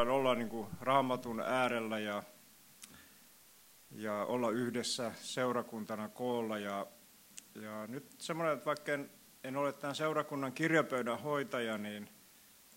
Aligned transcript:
olla 0.00 0.34
niin 0.34 0.48
kuin 0.48 0.66
raamatun 0.80 1.40
äärellä 1.40 1.98
ja, 1.98 2.22
ja 3.90 4.24
olla 4.24 4.50
yhdessä 4.50 5.12
seurakuntana 5.20 6.08
koolla. 6.08 6.58
Ja, 6.58 6.86
ja 7.54 7.86
nyt 7.86 8.14
semmoinen, 8.18 8.54
että 8.54 8.66
vaikka 8.66 8.92
en, 8.92 9.10
en 9.44 9.56
ole 9.56 9.72
tämän 9.72 9.96
seurakunnan 9.96 10.52
kirjapöydän 10.52 11.20
hoitaja, 11.20 11.78
niin, 11.78 12.08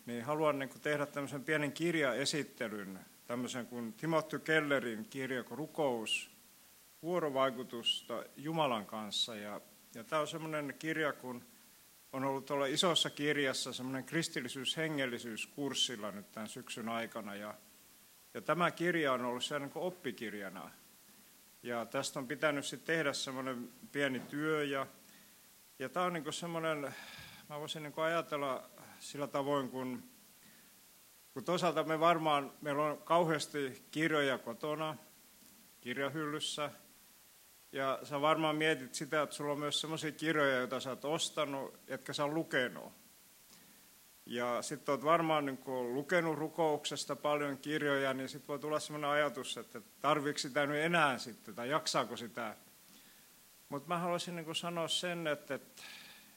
niin 0.06 0.24
haluan 0.24 0.60
niin 0.60 0.70
kuin 0.70 0.82
tehdä 0.82 1.06
tämmöisen 1.06 1.44
pienen 1.44 1.72
kirjaesittelyn, 1.72 3.00
tämmöisen 3.28 3.68
kuin 3.68 3.94
Timothy 3.94 4.40
Kellerin 4.40 5.06
kirja 5.10 5.44
Rukous, 5.50 6.32
vuorovaikutusta 7.02 8.24
Jumalan 8.38 8.86
kanssa. 8.86 9.36
Ja, 9.36 9.62
ja 9.96 10.04
tämä 10.04 10.22
on 10.22 10.28
semmoinen 10.28 10.76
kirja, 10.80 11.14
kun 11.14 11.44
on 12.14 12.24
ollut 12.24 12.46
tuolla 12.46 12.66
isossa 12.66 13.10
kirjassa 13.10 13.74
semmoinen 13.74 14.04
kristillisyys-hengellisyyskurssilla 14.04 16.12
nyt 16.12 16.32
tämän 16.32 16.50
syksyn 16.50 16.90
aikana. 16.90 17.36
Ja, 17.36 17.54
ja 18.34 18.42
tämä 18.42 18.72
kirja 18.72 19.14
on 19.14 19.26
ollut 19.26 19.44
siellä 19.44 19.66
niin 19.66 19.78
oppikirjana. 19.78 20.72
Ja 21.64 21.86
tästä 21.86 22.20
on 22.20 22.28
pitänyt 22.28 22.66
sitten 22.66 22.96
tehdä 22.96 23.14
semmoinen 23.14 23.70
pieni 23.92 24.20
työ. 24.20 24.64
Ja, 24.64 24.88
ja 25.80 25.90
tämä 25.90 26.06
on 26.06 26.14
niin 26.14 26.34
semmoinen, 26.34 26.96
mä 27.50 27.60
voisin 27.60 27.84
niin 27.84 27.94
ajatella 27.98 28.70
sillä 29.00 29.28
tavoin, 29.28 29.70
kun, 29.70 30.04
kun 31.34 31.44
toisaalta 31.44 31.84
me 31.84 32.00
varmaan, 32.00 32.52
meillä 32.62 32.84
on 32.84 32.98
kauheasti 32.98 33.84
kirjoja 33.92 34.38
kotona, 34.38 34.98
kirjahyllyssä, 35.82 36.72
ja 37.72 38.00
sä 38.04 38.22
varmaan 38.22 38.56
mietit 38.56 38.96
sitä, 38.96 39.22
että 39.22 39.36
sulla 39.36 39.52
on 39.52 39.60
myös 39.60 39.82
sellaisia 39.82 40.12
kirjoja, 40.12 40.56
joita 40.56 40.80
sä 40.80 40.90
oot 40.90 41.06
ostanut, 41.06 41.80
etkä 41.88 42.14
sä 42.14 42.28
lukenut. 42.28 42.94
Ja 44.26 44.62
sitten 44.62 44.94
oot 44.94 45.04
varmaan 45.04 45.46
niin 45.46 45.58
kun 45.58 45.94
lukenut 45.94 46.38
rukouksesta 46.38 47.16
paljon 47.16 47.58
kirjoja, 47.58 48.14
niin 48.14 48.30
sitten 48.30 48.48
voi 48.48 48.60
tulla 48.60 48.80
sellainen 48.80 49.10
ajatus, 49.10 49.58
että 49.58 49.82
tarviiko 50.02 50.40
sitä 50.40 50.66
nyt 50.66 50.78
enää 50.78 51.18
sitten, 51.18 51.56
tai 51.56 51.70
jaksaako 51.70 52.18
sitä. 52.18 52.56
Mutta 53.70 53.88
mä 53.88 53.98
haluaisin 53.98 54.36
niin 54.36 54.56
sanoa 54.56 54.88
sen, 54.88 55.28
että, 55.28 55.56
että, 55.56 55.84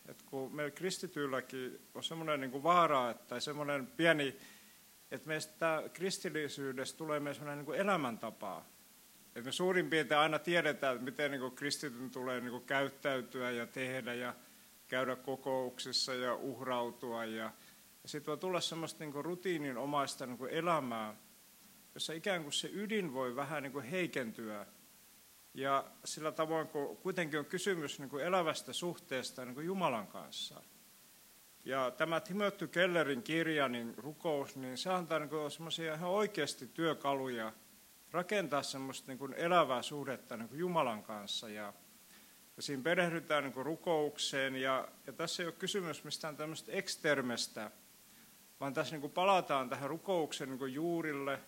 että 0.09 0.25
kun 0.27 0.55
meillä 0.55 0.71
kristityilläkin 0.71 1.89
on 1.95 2.05
semmoinen 2.05 2.41
niin 2.41 2.63
vaara, 2.63 3.11
että 3.11 3.41
semmoinen 3.41 3.87
pieni, 3.87 4.37
että 5.11 5.29
meistä 5.29 5.83
kristillisyydestä 5.93 6.99
tulee 6.99 7.21
meidän 7.21 7.35
semmoinen 7.35 7.65
niin 7.65 7.81
elämäntapa. 7.81 8.65
Et 9.37 9.45
me 9.45 9.53
suurin 9.53 9.91
piirtein 9.91 10.21
aina 10.21 10.39
tiedetään, 10.39 10.95
että 10.95 11.05
miten 11.05 11.31
niin 11.31 11.53
kristityn 11.53 12.11
tulee 12.11 12.41
niin 12.41 12.63
käyttäytyä 12.63 13.51
ja 13.51 13.67
tehdä 13.67 14.15
ja 14.15 14.35
käydä 14.89 15.17
kokouksissa 15.17 16.15
ja 16.15 16.35
uhrautua. 16.35 17.25
Ja, 17.25 17.53
ja 18.03 18.09
sitten 18.09 18.31
voi 18.31 18.39
tulla 18.39 18.61
semmoista 18.61 19.05
niin 19.05 19.25
rutiininomaista 19.25 20.27
niin 20.27 20.49
elämää, 20.51 21.15
jossa 21.95 22.13
ikään 22.13 22.43
kuin 22.43 22.53
se 22.53 22.71
ydin 22.73 23.13
voi 23.13 23.37
vähän 23.37 23.63
niin 23.63 23.83
heikentyä. 23.83 24.67
Ja 25.55 25.85
sillä 26.05 26.33
tavoin, 26.33 26.69
kun 26.69 26.97
kuitenkin 26.97 27.39
on 27.39 27.47
kysymys 27.47 27.99
niin 27.99 28.21
elävästä 28.21 28.73
suhteesta 28.73 29.45
niin 29.45 29.67
Jumalan 29.67 30.07
kanssa. 30.07 30.63
Ja 31.65 31.91
tämä 31.91 32.21
Timothy 32.21 32.69
Kellerin 32.69 33.23
kirja, 33.23 33.69
niin 33.69 33.95
rukous, 33.97 34.57
niin 34.57 34.79
se 34.79 34.91
antaa 34.91 35.19
niin 35.19 35.51
semmoisia 35.51 35.95
ihan 35.95 36.11
oikeasti 36.11 36.67
työkaluja– 36.67 37.53
rakentaa 38.13 38.63
semmoista 38.63 39.11
niin 39.11 39.19
kuin 39.19 39.35
elävää 39.35 39.83
suhdetta 39.83 40.37
niin 40.37 40.49
kuin 40.49 40.59
Jumalan 40.59 41.03
kanssa. 41.03 41.49
Ja, 41.49 41.73
ja 42.57 42.63
siinä 42.63 42.83
perehdytään 42.83 43.45
niin 43.45 43.53
kuin 43.53 43.67
rukoukseen. 43.67 44.57
Ja, 44.57 44.89
ja 45.07 45.13
tässä 45.13 45.43
ei 45.43 45.47
ole 45.47 45.55
kysymys 45.59 46.05
mistään 46.05 46.37
tämmöistä 46.37 46.73
ekstermestä, 46.73 47.71
vaan 48.61 48.75
tässä 48.75 48.95
niin 48.95 49.01
kuin 49.01 49.13
palataan 49.13 49.69
tähän 49.69 49.91
rukouksen 49.91 50.49
niin 50.49 50.59
kuin 50.59 50.75
juurille, 50.75 51.41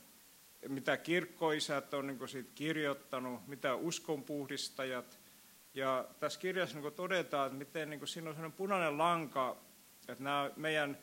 mitä 0.68 0.96
kirkkoisät 0.96 1.94
on 1.94 2.06
niin 2.06 2.18
kuin 2.18 2.28
siitä 2.28 2.50
kirjoittanut, 2.54 3.46
mitä 3.46 3.74
uskonpuhdistajat. 3.74 5.20
Ja 5.74 6.08
tässä 6.20 6.40
kirjassa 6.40 6.74
niin 6.76 6.82
kuin 6.82 6.94
todetaan, 6.94 7.46
että 7.46 7.58
miten 7.58 7.90
niin 7.90 8.00
kuin 8.00 8.08
siinä 8.08 8.30
on 8.30 8.36
sellainen 8.36 8.56
punainen 8.56 8.98
lanka, 8.98 9.56
että 10.08 10.24
nämä 10.24 10.50
meidän 10.56 10.98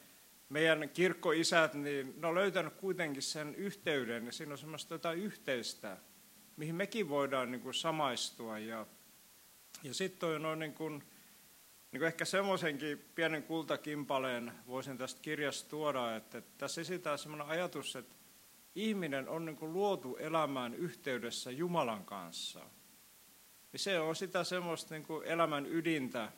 meidän 0.52 0.90
kirkkoisät, 0.90 1.74
niin 1.74 2.14
ne 2.18 2.28
on 2.28 2.36
löytänyt 2.36 2.74
kuitenkin 2.74 3.22
sen 3.22 3.56
yhteyden, 3.56 4.26
ja 4.26 4.32
siinä 4.32 4.52
on 4.52 4.58
semmoista 4.58 4.94
jotain 4.94 5.20
yhteistä, 5.20 5.98
mihin 6.58 6.76
mekin 6.76 7.10
voidaan 7.10 7.52
niin 7.52 7.62
kuin 7.62 7.74
samaistua. 7.74 8.60
Ja, 8.60 8.86
ja 9.84 9.94
sitten 9.94 10.46
on 10.46 10.60
niin 10.60 10.74
kuin, 10.74 10.94
niin 11.92 12.00
kuin 12.00 12.08
ehkä 12.08 12.26
semmoisenkin 12.26 13.06
pienen 13.16 13.44
kultakimpaleen 13.44 14.52
voisin 14.68 14.98
tästä 14.98 15.22
kirjasta 15.22 15.70
tuoda, 15.70 16.16
että, 16.16 16.42
tässä 16.58 16.82
esitään 16.82 17.18
semmoinen 17.18 17.48
ajatus, 17.48 17.96
että 17.96 18.16
ihminen 18.76 19.30
on 19.30 19.46
niin 19.46 19.58
kuin 19.58 19.74
luotu 19.74 20.16
elämään 20.16 20.74
yhteydessä 20.74 21.52
Jumalan 21.52 22.06
kanssa. 22.06 22.60
Ja 23.74 23.80
se 23.80 24.00
on 24.00 24.16
sitä 24.16 24.44
semmoista 24.44 24.94
niin 24.94 25.06
kuin 25.06 25.28
elämän 25.28 25.66
ydintä. 25.66 26.32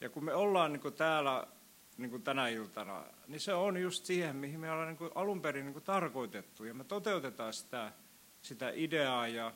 Ja 0.00 0.08
kun 0.08 0.24
me 0.24 0.34
ollaan 0.34 0.72
niin 0.72 0.80
kuin 0.80 0.94
täällä 0.94 1.46
niin 1.98 2.10
kuin 2.10 2.22
tänä 2.22 2.48
iltana, 2.48 3.04
niin 3.26 3.40
se 3.40 3.54
on 3.54 3.76
just 3.76 4.04
siihen, 4.04 4.36
mihin 4.36 4.60
me 4.60 4.70
ollaan 4.70 4.88
niin 4.88 4.96
kuin 4.96 5.10
alun 5.14 5.42
perin 5.42 5.64
niin 5.64 5.72
kuin 5.72 5.84
tarkoitettu. 5.84 6.64
Ja 6.64 6.74
me 6.74 6.84
toteutetaan 6.84 7.52
sitä, 7.52 7.92
sitä 8.42 8.72
ideaa. 8.74 9.28
Ja, 9.28 9.52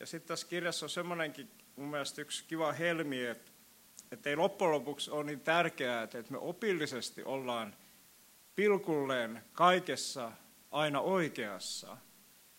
ja 0.00 0.06
sitten 0.06 0.28
tässä 0.28 0.46
kirjassa 0.46 0.86
on 0.86 0.90
semmoinenkin 0.90 1.50
mun 1.76 1.88
mielestä 1.88 2.22
yksi 2.22 2.44
kiva 2.44 2.72
helmi, 2.72 3.24
että, 3.26 3.50
että 4.12 4.30
ei 4.30 4.36
loppujen 4.36 4.72
lopuksi 4.72 5.10
ole 5.10 5.24
niin 5.24 5.40
tärkeää, 5.40 6.02
että, 6.02 6.18
että 6.18 6.32
me 6.32 6.38
opillisesti 6.38 7.24
ollaan 7.24 7.74
pilkulleen 8.54 9.42
kaikessa 9.52 10.32
aina 10.70 11.00
oikeassa, 11.00 11.96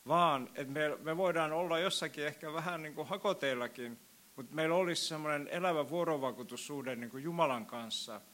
vaan 0.07 0.49
että 0.55 0.73
me, 0.73 0.97
me 1.01 1.17
voidaan 1.17 1.53
olla 1.53 1.79
jossakin 1.79 2.25
ehkä 2.25 2.53
vähän 2.53 2.81
niin 2.81 2.95
kuin 2.95 3.07
hakoteillakin, 3.07 3.99
mutta 4.35 4.55
meillä 4.55 4.75
olisi 4.75 5.05
semmoinen 5.05 5.47
elävä 5.47 5.89
vuorovaikutussuhde 5.89 6.95
niin 6.95 7.09
kuin 7.09 7.23
Jumalan 7.23 7.65
kanssa– 7.65 8.21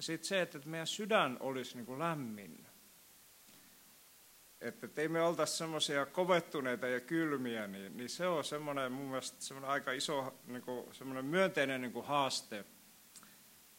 ja 0.00 0.04
sitten 0.04 0.28
se, 0.28 0.42
että 0.42 0.58
meidän 0.64 0.86
sydän 0.86 1.36
olisi 1.40 1.76
niin 1.76 1.86
kuin 1.86 1.98
lämmin. 1.98 2.66
Että 4.60 5.02
ei 5.02 5.08
me 5.08 5.22
oltaisi 5.22 5.56
semmoisia 5.56 6.06
kovettuneita 6.06 6.86
ja 6.86 7.00
kylmiä, 7.00 7.66
niin, 7.66 7.96
niin 7.96 8.08
se 8.08 8.26
on 8.26 8.44
semmoinen 8.44 8.92
mun 8.92 9.06
mielestä 9.06 9.42
semmoinen 9.42 9.70
aika 9.70 9.92
iso 9.92 10.34
niin 10.46 10.62
kuin, 10.62 10.94
semmoinen 10.94 11.24
myönteinen 11.24 11.80
niin 11.80 11.92
kuin 11.92 12.06
haaste. 12.06 12.64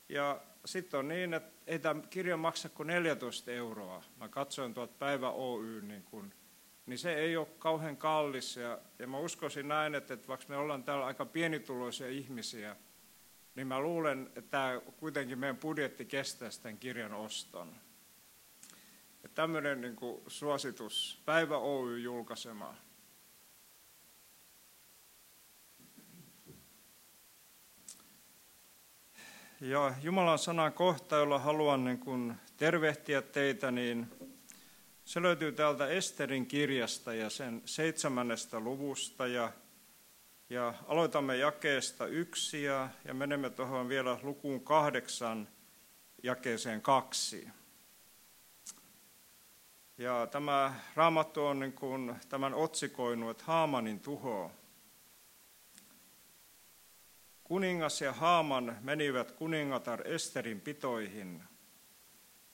Ja 0.09 0.41
sitten 0.65 0.99
on 0.99 1.07
niin, 1.07 1.33
että 1.33 1.51
ei 1.67 1.79
tämä 1.79 2.01
kirja 2.09 2.37
maksa 2.37 2.69
kuin 2.69 2.87
14 2.87 3.51
euroa. 3.51 4.03
Mä 4.17 4.29
katsoin 4.29 4.73
tuolta 4.73 4.93
Päivä 4.99 5.29
Oy, 5.29 5.81
niin, 5.81 6.03
kun, 6.03 6.33
niin 6.85 6.99
se 6.99 7.13
ei 7.13 7.37
ole 7.37 7.47
kauhean 7.59 7.97
kallis. 7.97 8.55
Ja, 8.55 8.79
ja 8.99 9.07
mä 9.07 9.17
uskoisin 9.17 9.67
näin, 9.67 9.95
että, 9.95 10.13
että 10.13 10.27
vaikka 10.27 10.45
me 10.49 10.57
ollaan 10.57 10.83
täällä 10.83 11.05
aika 11.05 11.25
pienituloisia 11.25 12.07
ihmisiä, 12.07 12.75
niin 13.56 13.67
mä 13.67 13.79
luulen, 13.79 14.29
että 14.35 14.81
kuitenkin 14.97 15.39
meidän 15.39 15.57
budjetti 15.57 16.06
kestää 16.06 16.50
tämän 16.62 16.78
kirjan 16.78 17.13
oston. 17.13 17.75
Tämmöinen 19.35 19.81
niin 19.81 19.97
suositus, 20.28 21.22
Päivä 21.25 21.57
Oy 21.57 22.00
julkaisema. 22.00 22.75
Ja 29.61 29.94
Jumalan 30.01 30.40
sanan 30.40 30.73
kohta, 30.73 31.16
jolla 31.16 31.40
haluan 31.40 31.84
niin 31.84 32.00
kuin 32.00 32.35
tervehtiä 32.57 33.22
teitä, 33.22 33.72
niin 33.72 34.11
se 35.06 35.22
löytyy 35.22 35.51
täältä 35.51 35.88
Esterin 35.88 36.45
kirjasta 36.45 37.13
ja 37.13 37.29
sen 37.29 37.61
seitsemännestä 37.66 38.59
luvusta. 38.59 39.28
Ja 39.28 39.51
ja 40.51 40.73
aloitamme 40.88 41.38
jakeesta 41.38 42.06
yksi 42.06 42.63
ja, 42.63 42.89
ja 43.06 43.13
menemme 43.13 43.50
tuohon 43.50 43.89
vielä 43.89 44.19
lukuun 44.23 44.62
kahdeksan 44.62 45.47
jakeeseen 46.23 46.81
kaksi. 46.81 47.47
Ja 49.97 50.28
tämä 50.31 50.73
raamattu 50.95 51.46
on 51.46 51.59
niin 51.59 51.73
kuin 51.73 52.16
tämän 52.29 52.53
otsikoinut, 52.53 53.29
että 53.29 53.43
Haamanin 53.43 53.99
tuho. 53.99 54.52
Kuningas 57.43 58.02
ja 58.02 58.14
Haaman 58.14 58.78
menivät 58.81 59.31
kuningatar 59.31 60.08
Esterin 60.08 60.61
pitoihin. 60.61 61.43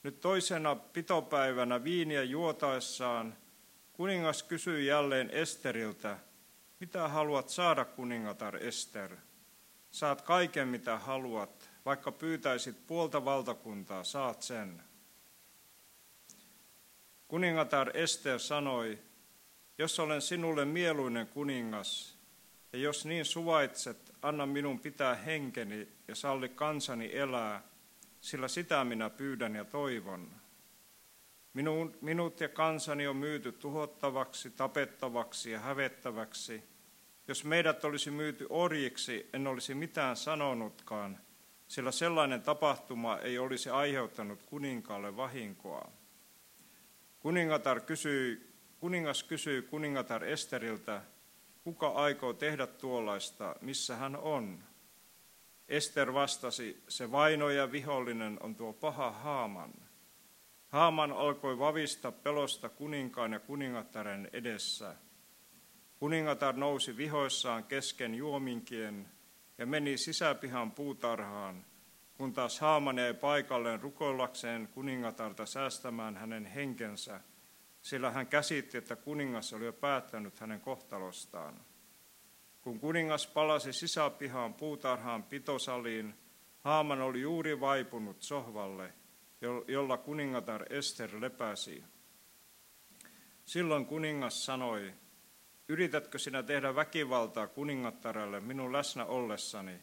Nyt 0.04 0.20
toisena 0.20 0.76
pitopäivänä 0.76 1.84
viiniä 1.84 2.24
juotaessaan 2.24 3.38
kuningas 3.94 4.44
kysyi 4.44 4.86
jälleen 4.86 5.30
Esteriltä, 5.30 6.27
mitä 6.80 7.08
haluat 7.08 7.50
saada, 7.50 7.86
kuningatar 7.86 8.56
Ester? 8.56 9.18
Saat 9.92 10.22
kaiken, 10.22 10.68
mitä 10.68 10.98
haluat, 10.98 11.70
vaikka 11.86 12.12
pyytäisit 12.12 12.88
puolta 12.88 13.26
valtakuntaa, 13.26 14.04
saat 14.04 14.42
sen. 14.42 14.84
Kuningatar 17.28 17.98
Ester 17.98 18.40
sanoi, 18.40 19.00
jos 19.78 20.00
olen 20.00 20.22
sinulle 20.22 20.66
mieluinen 20.66 21.28
kuningas, 21.28 22.18
ja 22.74 22.80
jos 22.80 23.06
niin 23.06 23.26
suvaitset, 23.26 24.14
anna 24.22 24.46
minun 24.46 24.80
pitää 24.80 25.16
henkeni 25.16 25.88
ja 26.08 26.16
salli 26.16 26.50
kansani 26.50 27.10
elää, 27.14 27.64
sillä 28.22 28.48
sitä 28.48 28.84
minä 28.84 29.10
pyydän 29.10 29.56
ja 29.56 29.66
toivon. 29.66 30.32
Minun, 31.58 31.98
minut 32.02 32.40
ja 32.40 32.50
kansani 32.50 33.08
on 33.08 33.16
myyty 33.16 33.52
tuhottavaksi, 33.52 34.50
tapettavaksi 34.50 35.52
ja 35.52 35.60
hävettäväksi. 35.60 36.64
Jos 37.28 37.44
meidät 37.44 37.86
olisi 37.86 38.12
myyty 38.12 38.48
orjiksi, 38.50 39.30
en 39.34 39.48
olisi 39.48 39.76
mitään 39.76 40.16
sanonutkaan, 40.16 41.20
sillä 41.68 41.92
sellainen 41.92 42.42
tapahtuma 42.42 43.18
ei 43.18 43.40
olisi 43.40 43.70
aiheuttanut 43.70 44.44
kuninkaalle 44.46 45.18
vahinkoa. 45.18 45.92
Kuningatar 47.20 47.82
kysyi, 47.82 48.54
kuningas 48.80 49.24
kysyi 49.24 49.62
kuningatar 49.62 50.24
Esteriltä, 50.24 51.02
kuka 51.64 51.88
aikoo 51.88 52.34
tehdä 52.34 52.68
tuollaista, 52.68 53.56
missä 53.62 53.96
hän 53.96 54.16
on? 54.16 54.64
Ester 55.68 56.14
vastasi, 56.14 56.84
se 56.88 57.12
vaino 57.12 57.50
ja 57.50 57.72
vihollinen 57.72 58.38
on 58.42 58.56
tuo 58.56 58.74
paha 58.74 59.12
Haaman. 59.12 59.87
Haaman 60.68 61.12
alkoi 61.12 61.60
vavista 61.60 62.12
pelosta 62.12 62.70
kuninkaan 62.70 63.34
ja 63.34 63.40
kuningattaren 63.40 64.30
edessä. 64.34 64.96
Kuningatar 66.00 66.56
nousi 66.56 66.98
vihoissaan 66.98 67.64
kesken 67.64 68.16
juominkien 68.16 69.08
ja 69.58 69.66
meni 69.66 69.98
sisäpihan 69.98 70.72
puutarhaan, 70.72 71.66
kun 72.18 72.34
taas 72.34 72.60
Haaman 72.60 72.98
jäi 72.98 73.14
paikalleen 73.14 73.82
rukoillakseen 73.82 74.68
kuningatarta 74.68 75.46
säästämään 75.46 76.18
hänen 76.18 76.46
henkensä, 76.46 77.22
sillä 77.82 78.12
hän 78.12 78.28
käsitti, 78.28 78.78
että 78.78 78.96
kuningas 78.96 79.54
oli 79.54 79.66
jo 79.66 79.74
päättänyt 79.74 80.40
hänen 80.40 80.62
kohtalostaan. 80.62 81.60
Kun 82.62 82.80
kuningas 82.80 83.28
palasi 83.28 83.74
sisäpihaan 83.74 84.54
puutarhaan 84.54 85.24
pitosaliin, 85.24 86.14
Haaman 86.60 87.02
oli 87.02 87.22
juuri 87.22 87.60
vaipunut 87.60 88.22
sohvalle, 88.22 88.94
jolla 89.68 89.98
kuningatar 89.98 90.74
Ester 90.74 91.22
lepäsi. 91.22 91.84
Silloin 93.46 93.86
kuningas 93.86 94.46
sanoi, 94.46 94.94
yritätkö 95.68 96.20
sinä 96.20 96.44
tehdä 96.44 96.76
väkivaltaa 96.76 97.48
kuningattarelle 97.48 98.40
minun 98.40 98.74
läsnä 98.74 99.06
ollessani? 99.06 99.80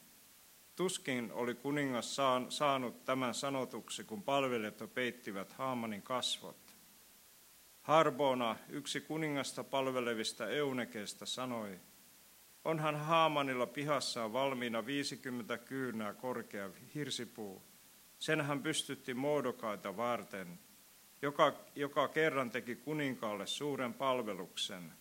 Tuskin 0.76 1.32
oli 1.32 1.54
kuningas 1.54 2.16
saanut 2.48 3.04
tämän 3.04 3.34
sanotuksi, 3.34 4.04
kun 4.04 4.22
palvelijat 4.22 4.94
peittivät 4.94 5.52
Haamanin 5.52 6.02
kasvot. 6.02 6.74
Harbona, 7.82 8.56
yksi 8.68 9.00
kuningasta 9.00 9.64
palvelevista 9.64 10.48
eunekeista, 10.48 11.26
sanoi, 11.26 11.80
onhan 12.64 12.96
Haamanilla 12.96 13.66
pihassaan 13.66 14.32
valmiina 14.32 14.86
50 14.86 15.58
kyynää 15.58 16.14
korkea 16.14 16.70
hirsipuu. 16.94 17.62
Sen 18.18 18.40
hän 18.40 18.62
pystytti 18.62 19.14
muodokaita 19.14 19.96
varten, 19.96 20.58
joka, 21.22 21.54
joka 21.74 22.08
kerran 22.08 22.50
teki 22.50 22.76
kuninkaalle 22.76 23.46
suuren 23.46 23.94
palveluksen. 23.94 24.92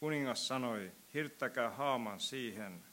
Kuningas 0.00 0.48
sanoi, 0.48 0.92
hirttäkää 1.14 1.70
Haaman 1.70 2.20
siihen. 2.20 2.84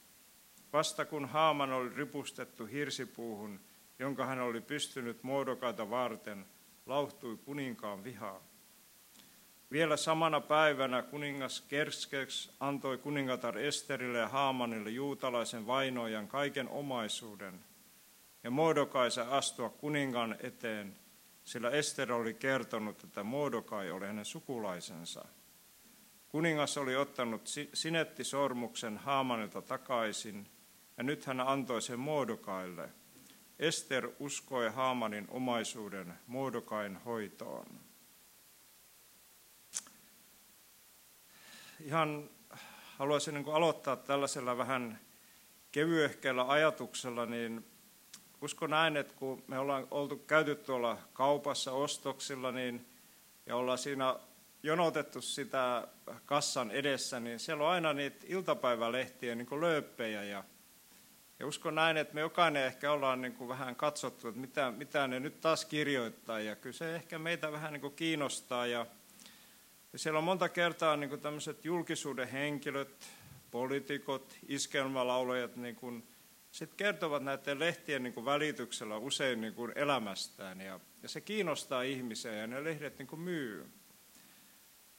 Vasta 0.72 1.04
kun 1.04 1.28
Haaman 1.28 1.72
oli 1.72 1.88
ripustettu 1.96 2.66
hirsipuuhun, 2.66 3.60
jonka 3.98 4.26
hän 4.26 4.40
oli 4.40 4.60
pystynyt 4.60 5.22
muodokaita 5.22 5.90
varten, 5.90 6.46
lauhtui 6.86 7.36
kuninkaan 7.36 8.04
vihaa. 8.04 8.40
Vielä 9.70 9.96
samana 9.96 10.40
päivänä 10.40 11.02
kuningas 11.02 11.60
Kerskeks 11.60 12.56
antoi 12.60 12.98
kuningatar 12.98 13.58
Esterille 13.58 14.18
ja 14.18 14.28
Haamanille 14.28 14.90
juutalaisen 14.90 15.66
vainojan 15.66 16.28
kaiken 16.28 16.68
omaisuuden– 16.68 17.60
ja 18.44 18.50
Mordokaisa 18.50 19.22
astua 19.22 19.68
kuningan 19.68 20.36
eteen, 20.40 20.96
sillä 21.44 21.70
Ester 21.70 22.12
oli 22.12 22.34
kertonut, 22.34 23.04
että 23.04 23.22
Mordokai 23.22 23.90
oli 23.90 24.06
hänen 24.06 24.24
sukulaisensa. 24.24 25.24
Kuningas 26.28 26.78
oli 26.78 26.96
ottanut 26.96 27.48
sinettisormuksen 27.74 28.98
Haamanilta 28.98 29.62
takaisin, 29.62 30.50
ja 30.96 31.02
nyt 31.02 31.24
hän 31.24 31.40
antoi 31.40 31.82
sen 31.82 31.98
Mordokaille. 31.98 32.88
Ester 33.58 34.10
uskoi 34.18 34.70
Haamanin 34.70 35.26
omaisuuden 35.30 36.14
Mordokain 36.26 36.96
hoitoon. 36.96 37.66
Ihan 41.80 42.30
haluaisin 42.98 43.34
niin 43.34 43.54
aloittaa 43.54 43.96
tällaisella 43.96 44.58
vähän 44.58 45.00
kevyehkeällä 45.72 46.50
ajatuksella, 46.50 47.26
niin 47.26 47.71
uskon 48.42 48.70
näin, 48.70 48.96
että 48.96 49.14
kun 49.16 49.44
me 49.46 49.58
ollaan 49.58 49.86
oltu 49.90 50.16
käyty 50.16 50.54
tuolla 50.54 50.98
kaupassa 51.12 51.72
ostoksilla 51.72 52.52
niin, 52.52 52.86
ja 53.46 53.56
ollaan 53.56 53.78
siinä 53.78 54.16
jonotettu 54.62 55.20
sitä 55.20 55.88
kassan 56.26 56.70
edessä, 56.70 57.20
niin 57.20 57.38
siellä 57.38 57.64
on 57.64 57.70
aina 57.70 57.92
niitä 57.92 58.26
iltapäivälehtiä 58.28 59.34
niin 59.34 59.60
lööppejä. 59.60 60.24
Ja, 60.24 60.44
ja 61.38 61.46
uskon 61.46 61.74
näin, 61.74 61.96
että 61.96 62.14
me 62.14 62.20
jokainen 62.20 62.64
ehkä 62.64 62.92
ollaan 62.92 63.22
niin 63.22 63.32
kuin 63.32 63.48
vähän 63.48 63.76
katsottu, 63.76 64.28
että 64.28 64.40
mitä, 64.40 64.70
mitä 64.70 65.06
ne 65.06 65.20
nyt 65.20 65.40
taas 65.40 65.64
kirjoittaa. 65.64 66.40
Ja 66.40 66.56
kyllä 66.56 66.76
se 66.76 66.94
ehkä 66.94 67.18
meitä 67.18 67.52
vähän 67.52 67.72
niin 67.72 67.80
kuin 67.80 67.94
kiinnostaa. 67.94 68.66
Ja, 68.66 68.86
ja 69.92 69.98
siellä 69.98 70.18
on 70.18 70.24
monta 70.24 70.48
kertaa 70.48 70.96
niin 70.96 71.10
kuin 71.10 71.20
tämmöiset 71.20 71.64
julkisuuden 71.64 72.28
henkilöt, 72.28 73.06
poliitikot, 73.50 74.36
iskelmälaulajat, 74.48 75.56
niin 75.56 75.76
kuin 75.76 76.04
sitten 76.52 76.76
kertovat 76.76 77.22
näiden 77.22 77.58
lehtien 77.58 78.02
niin 78.02 78.12
kuin 78.12 78.26
välityksellä 78.26 78.96
usein 78.96 79.40
niin 79.40 79.54
kuin 79.54 79.72
elämästään 79.74 80.60
ja, 80.60 80.80
ja 81.02 81.08
se 81.08 81.20
kiinnostaa 81.20 81.82
ihmisiä 81.82 82.32
ja 82.32 82.46
ne 82.46 82.64
lehdet 82.64 82.98
niin 82.98 83.06
kuin 83.06 83.20
myy. 83.20 83.66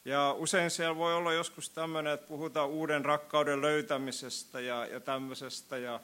Ja 0.04 0.32
usein 0.32 0.70
siellä 0.70 0.96
voi 0.96 1.14
olla 1.14 1.32
joskus 1.32 1.70
tämmöinen, 1.70 2.12
että 2.12 2.26
puhutaan 2.26 2.68
uuden 2.68 3.04
rakkauden 3.04 3.60
löytämisestä 3.60 4.60
ja, 4.60 4.86
ja 4.86 5.00
tämmöisestä. 5.00 5.78
Ja, 5.78 6.00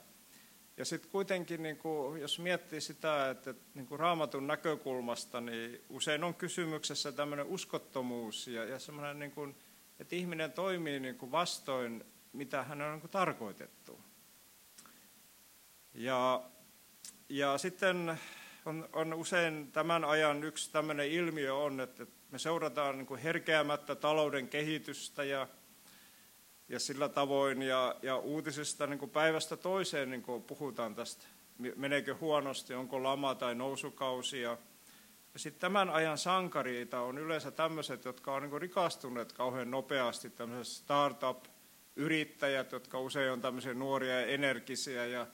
ja 0.77 0.85
sitten 0.85 1.11
kuitenkin, 1.11 1.63
niin 1.63 1.77
kuin, 1.77 2.21
jos 2.21 2.39
miettii 2.39 2.81
sitä, 2.81 3.31
että 3.31 3.55
niin 3.75 3.87
kuin 3.87 4.01
raamatun 4.01 4.47
näkökulmasta, 4.47 5.41
niin 5.41 5.85
usein 5.89 6.25
on 6.25 6.35
kysymyksessä 6.35 7.13
tämmöinen 7.13 7.47
uskottomuus 7.47 8.47
ja, 8.47 8.65
ja 8.65 8.79
semmoinen, 8.79 9.19
niin 9.19 9.33
kuin, 9.33 9.57
että 9.99 10.17
ihminen 10.17 10.53
toimii 10.53 11.01
niin 11.01 11.19
kuin 11.19 11.33
vastoin, 11.33 12.05
mitä 12.33 12.63
hän 12.63 12.83
on 12.83 12.93
niin 12.93 13.01
kuin 13.01 13.11
tarkoitettu. 13.11 14.10
Ja, 15.95 16.43
ja 17.29 17.59
sitten 17.59 18.19
on, 18.65 18.89
on 18.93 19.15
usein 19.15 19.73
tämän 19.73 20.05
ajan 20.05 20.45
yksi 20.45 20.73
tämmöinen 20.73 21.09
ilmiö 21.09 21.55
on, 21.55 21.81
että 21.81 22.07
me 22.31 22.39
seurataan 22.39 22.99
niin 22.99 23.07
kuin 23.07 23.21
herkeämättä 23.21 23.95
talouden 23.95 24.49
kehitystä 24.49 25.25
ja, 25.25 25.49
ja 26.69 26.81
sillä 26.81 27.09
tavoin, 27.09 27.63
ja, 27.63 27.97
ja 28.03 28.17
uutisista 28.17 28.87
niin 28.87 28.99
kuin 28.99 29.11
päivästä 29.11 29.57
toiseen 29.57 30.11
niin 30.11 30.23
kuin 30.23 30.43
puhutaan 30.43 30.95
tästä, 30.95 31.27
meneekö 31.77 32.15
huonosti, 32.15 32.75
onko 32.75 33.03
lama 33.03 33.35
tai 33.35 33.55
nousukausi. 33.55 34.41
Ja, 34.41 34.59
ja 35.33 35.39
sitten 35.39 35.61
tämän 35.61 35.91
ajan 35.91 36.19
sankareita 36.19 37.01
on 37.01 37.19
yleensä 37.19 37.51
tämmöiset, 37.51 38.05
jotka 38.05 38.35
on 38.35 38.43
niin 38.43 38.61
rikastuneet 38.61 39.33
kauhean 39.33 39.71
nopeasti, 39.71 40.31
tämmöiset 40.31 40.75
startup-yrittäjät, 40.75 42.73
jotka 42.73 43.01
usein 43.01 43.33
on 43.33 43.41
tämmöisiä 43.41 43.75
nuoria 43.75 44.21
ja 44.21 44.27
energisiä, 44.27 45.07
ja 45.07 45.27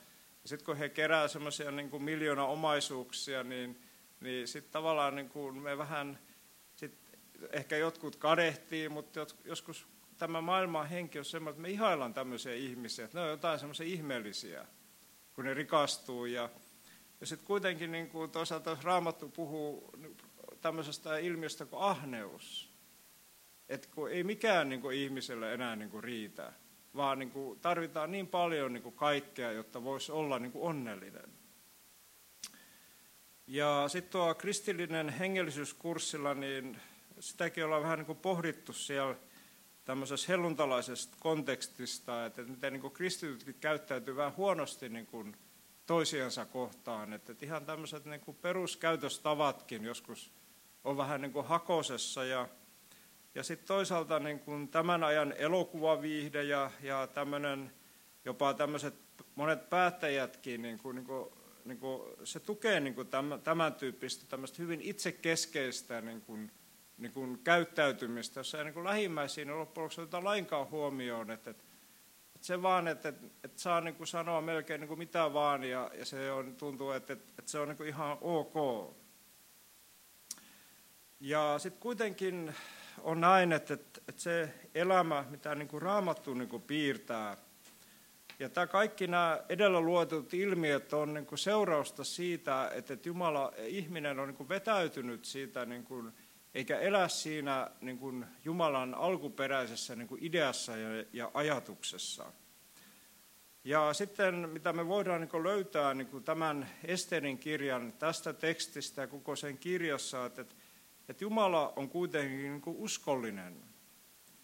ja 0.46 0.48
sitten 0.48 0.66
kun 0.66 0.76
he 0.76 0.88
kerää 0.88 1.28
semmoisia 1.28 1.70
niin 1.70 2.02
miljoona 2.02 2.46
omaisuuksia, 2.46 3.42
niin, 3.44 3.80
niin 4.20 4.48
sitten 4.48 4.72
tavallaan 4.72 5.16
niin 5.16 5.28
kuin 5.28 5.58
me 5.58 5.78
vähän, 5.78 6.18
sit 6.76 6.98
ehkä 7.50 7.76
jotkut 7.76 8.16
kadehtii, 8.16 8.88
mutta 8.88 9.26
joskus 9.44 9.86
tämä 10.18 10.40
maailman 10.40 10.88
henki 10.88 11.18
on 11.18 11.24
semmoinen, 11.24 11.52
että 11.52 11.62
me 11.62 11.70
ihaillaan 11.70 12.14
tämmöisiä 12.14 12.54
ihmisiä, 12.54 13.04
että 13.04 13.18
ne 13.18 13.24
on 13.24 13.30
jotain 13.30 13.58
semmoisia 13.58 13.86
ihmeellisiä, 13.86 14.66
kun 15.34 15.44
ne 15.44 15.54
rikastuu. 15.54 16.26
Ja, 16.26 16.50
ja 17.20 17.26
sitten 17.26 17.46
kuitenkin 17.46 17.92
niin 17.92 18.08
kuin 18.08 18.30
toisaalta 18.30 18.76
Raamattu 18.82 19.28
puhuu 19.28 19.90
tämmöisestä 20.60 21.18
ilmiöstä 21.18 21.66
kuin 21.66 21.82
ahneus. 21.82 22.72
Että 23.68 23.88
kun 23.94 24.10
ei 24.10 24.24
mikään 24.24 24.68
niin 24.68 24.80
kuin 24.80 24.96
ihmiselle 24.96 25.54
enää 25.54 25.76
niin 25.76 25.90
kuin 25.90 26.04
riitä 26.04 26.52
vaan 26.96 27.18
niin 27.18 27.30
kuin 27.30 27.60
tarvitaan 27.60 28.10
niin 28.12 28.26
paljon 28.26 28.72
niin 28.72 28.82
kuin 28.82 28.94
kaikkea, 28.94 29.52
jotta 29.52 29.84
voisi 29.84 30.12
olla 30.12 30.38
niin 30.38 30.52
kuin 30.52 30.64
onnellinen. 30.64 31.30
Ja 33.46 33.84
sitten 33.88 34.12
tuo 34.12 34.34
kristillinen 34.34 35.08
hengellisyyskurssilla, 35.08 36.34
niin 36.34 36.80
sitäkin 37.20 37.64
ollaan 37.64 37.82
vähän 37.82 37.98
niin 37.98 38.06
kuin 38.06 38.18
pohdittu 38.18 38.72
siellä 38.72 39.16
tämmöisessä 39.84 40.26
helluntalaisesta 40.28 41.16
kontekstista, 41.20 42.26
että 42.26 42.42
miten 42.42 42.72
niin 42.72 42.80
kuin 42.80 42.92
kristitytkin 42.92 43.54
käyttäytyy 43.60 44.16
vähän 44.16 44.36
huonosti 44.36 44.88
niin 44.88 45.06
kuin 45.06 45.36
toisiansa 45.86 46.44
kohtaan. 46.44 47.12
Että 47.12 47.34
ihan 47.42 47.66
tämmöiset 47.66 48.04
niin 48.04 48.20
kuin 48.20 48.36
peruskäytöstavatkin 48.36 49.84
joskus 49.84 50.32
on 50.84 50.96
vähän 50.96 51.20
niin 51.20 51.32
kuin 51.32 51.46
hakosessa 51.46 52.24
ja 52.24 52.48
ja 53.36 53.42
sitten 53.42 53.68
toisaalta 53.68 54.18
niin 54.18 54.40
kun 54.40 54.68
tämän 54.68 55.04
ajan 55.04 55.34
elokuvaviihde 55.38 56.42
ja, 56.42 56.70
ja 56.82 57.06
tämmöinen, 57.06 57.72
jopa 58.24 58.54
tämmöiset 58.54 58.94
monet 59.34 59.70
päättäjätkin, 59.70 60.62
niin 60.62 60.78
kun, 60.78 60.94
niin 60.94 61.06
kun, 61.06 61.32
niin 61.64 61.78
kun, 61.78 62.16
se 62.24 62.40
tukee 62.40 62.80
niin 62.80 62.94
kun 62.94 63.06
tämän, 63.06 63.40
tämän 63.40 63.74
tyyppistä 63.74 64.26
tämmöistä 64.28 64.62
hyvin 64.62 64.80
itsekeskeistä 64.80 66.00
niin 66.00 66.20
kun 66.20 66.50
niin 66.98 67.12
kuin 67.12 67.38
käyttäytymistä, 67.38 68.40
jossa 68.40 68.58
ei 68.58 68.64
niin 68.64 68.84
lähimmäisiin 68.84 69.58
loppujen 69.58 69.84
lopuksi 69.84 70.00
oteta 70.00 70.24
lainkaan 70.24 70.70
huomioon, 70.70 71.30
että, 71.30 71.50
että, 71.50 71.64
se 72.40 72.62
vaan, 72.62 72.88
että, 72.88 73.08
että, 73.08 73.26
että 73.44 73.60
saa 73.60 73.80
niin 73.80 74.06
sanoa 74.06 74.40
melkein 74.40 74.80
niin 74.80 74.98
mitä 74.98 75.32
vaan 75.32 75.64
ja, 75.64 75.90
ja 75.98 76.04
se 76.04 76.32
on, 76.32 76.56
tuntuu, 76.56 76.90
että, 76.90 77.12
että, 77.12 77.32
että 77.38 77.50
se 77.50 77.58
on 77.58 77.68
niin 77.68 77.88
ihan 77.88 78.18
ok. 78.20 78.54
Ja 81.20 81.54
sitten 81.58 81.80
kuitenkin 81.80 82.54
on 83.02 83.20
näin, 83.20 83.52
että, 83.52 83.74
että, 83.74 84.00
että 84.08 84.22
se 84.22 84.54
elämä, 84.74 85.24
mitä 85.30 85.54
niin 85.54 85.68
kuin 85.68 85.82
raamattu 85.82 86.34
niin 86.34 86.48
kuin 86.48 86.62
piirtää, 86.62 87.36
ja 88.38 88.48
tämä 88.48 88.66
kaikki 88.66 89.06
nämä 89.06 89.40
edellä 89.48 89.80
luetut 89.80 90.34
ilmiöt 90.34 90.92
on 90.92 91.14
niin 91.14 91.26
kuin 91.26 91.38
seurausta 91.38 92.04
siitä, 92.04 92.70
että, 92.74 92.94
että 92.94 93.08
Jumala, 93.08 93.52
ihminen 93.66 94.20
on 94.20 94.28
niin 94.28 94.36
kuin 94.36 94.48
vetäytynyt 94.48 95.24
siitä, 95.24 95.66
niin 95.66 95.84
kuin, 95.84 96.12
eikä 96.54 96.78
elä 96.78 97.08
siinä 97.08 97.70
niin 97.80 97.98
kuin 97.98 98.26
Jumalan 98.44 98.94
alkuperäisessä 98.94 99.96
niin 99.96 100.08
kuin 100.08 100.24
ideassa 100.24 100.76
ja, 100.76 101.04
ja 101.12 101.30
ajatuksessa. 101.34 102.32
Ja 103.64 103.92
sitten 103.92 104.48
mitä 104.48 104.72
me 104.72 104.86
voidaan 104.86 105.20
niin 105.20 105.44
löytää 105.44 105.94
niin 105.94 106.24
tämän 106.24 106.68
Esterin 106.84 107.38
kirjan 107.38 107.92
tästä 107.92 108.32
tekstistä 108.32 109.00
ja 109.00 109.06
koko 109.06 109.36
sen 109.36 109.58
kirjassa, 109.58 110.26
että, 110.26 110.44
että 111.08 111.24
Jumala 111.24 111.72
on 111.76 111.88
kuitenkin 111.88 112.38
niin 112.38 112.62
uskollinen. 112.66 113.56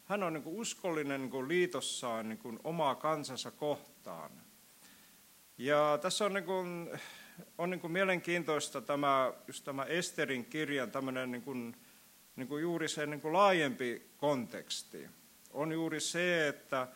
Hän 0.04 0.22
on 0.22 0.32
niin 0.32 0.42
kuin 0.42 0.56
uskollinen 0.56 1.20
niin 1.20 1.30
kuin 1.30 1.48
liitossaan 1.48 2.28
niin 2.28 2.38
kuin 2.38 2.58
omaa 2.64 2.94
kansansa 2.94 3.50
kohtaan. 3.50 4.30
Ja 5.58 5.98
tässä 6.02 6.24
on, 6.24 6.34
niin 6.34 6.44
kuin, 6.44 6.90
on 7.58 7.70
niin 7.70 7.80
kuin 7.80 7.92
mielenkiintoista 7.92 8.80
tämä, 8.80 9.32
just 9.46 9.64
tämä 9.64 9.84
Esterin 9.84 10.44
kirjan 10.44 10.90
tämmöinen 10.90 11.30
niin 11.30 11.42
kuin, 11.42 11.76
niin 12.36 12.48
kuin 12.48 12.62
juuri 12.62 12.88
se 12.88 13.06
niin 13.06 13.20
kuin 13.20 13.32
laajempi 13.32 14.10
konteksti. 14.16 15.08
On 15.50 15.72
juuri 15.72 16.00
se, 16.00 16.48
että, 16.48 16.88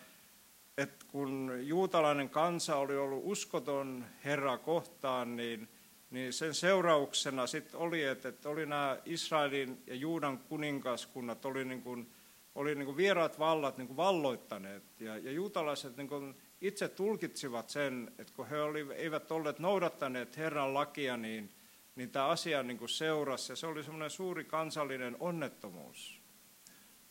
että 0.79 1.05
kun 1.09 1.53
juutalainen 1.61 2.31
kansa 2.31 2.77
oli 2.77 2.97
ollut 2.97 3.23
uskoton 3.25 4.05
Herra 4.25 4.59
kohtaan, 4.59 5.37
niin, 5.37 5.69
niin 6.11 6.33
sen 6.33 6.55
seurauksena 6.55 7.47
sitten 7.47 7.81
oli, 7.81 8.05
että, 8.05 8.29
että 8.29 8.49
oli 8.49 8.67
nämä 8.67 8.99
Israelin 9.05 9.83
ja 9.87 9.95
Juudan 9.95 10.39
kuningaskunnat 10.39 11.45
oli 11.45 11.65
niin 11.65 11.83
kuin 11.83 12.13
oli 12.57 12.75
niin 12.75 12.87
kuin 12.87 12.97
vieraat 12.97 13.39
vallat 13.39 13.79
niin 13.79 13.87
kuin 13.87 13.97
valloittaneet. 13.97 15.01
Ja, 15.01 15.19
ja 15.19 15.33
juutalaiset 15.33 15.97
niin 15.97 16.09
kuin 16.09 16.35
itse 16.61 16.89
tulkitsivat 16.89 17.71
sen, 17.71 18.13
että 18.19 18.33
kun 18.37 18.49
he 18.49 18.63
oli, 18.63 18.87
eivät 18.95 19.31
olleet 19.31 19.59
noudattaneet 19.59 20.37
Herran 20.37 20.75
lakia, 20.75 21.17
niin, 21.17 21.53
niin 21.97 22.11
tämä 22.11 22.27
asia 22.27 22.63
niin 22.63 22.79
kuin 22.79 22.89
seurasi. 22.89 23.53
Ja 23.53 23.57
se 23.57 23.67
oli 23.67 23.83
semmoinen 23.83 24.11
suuri 24.11 24.45
kansallinen 24.45 25.17
onnettomuus. 25.21 26.23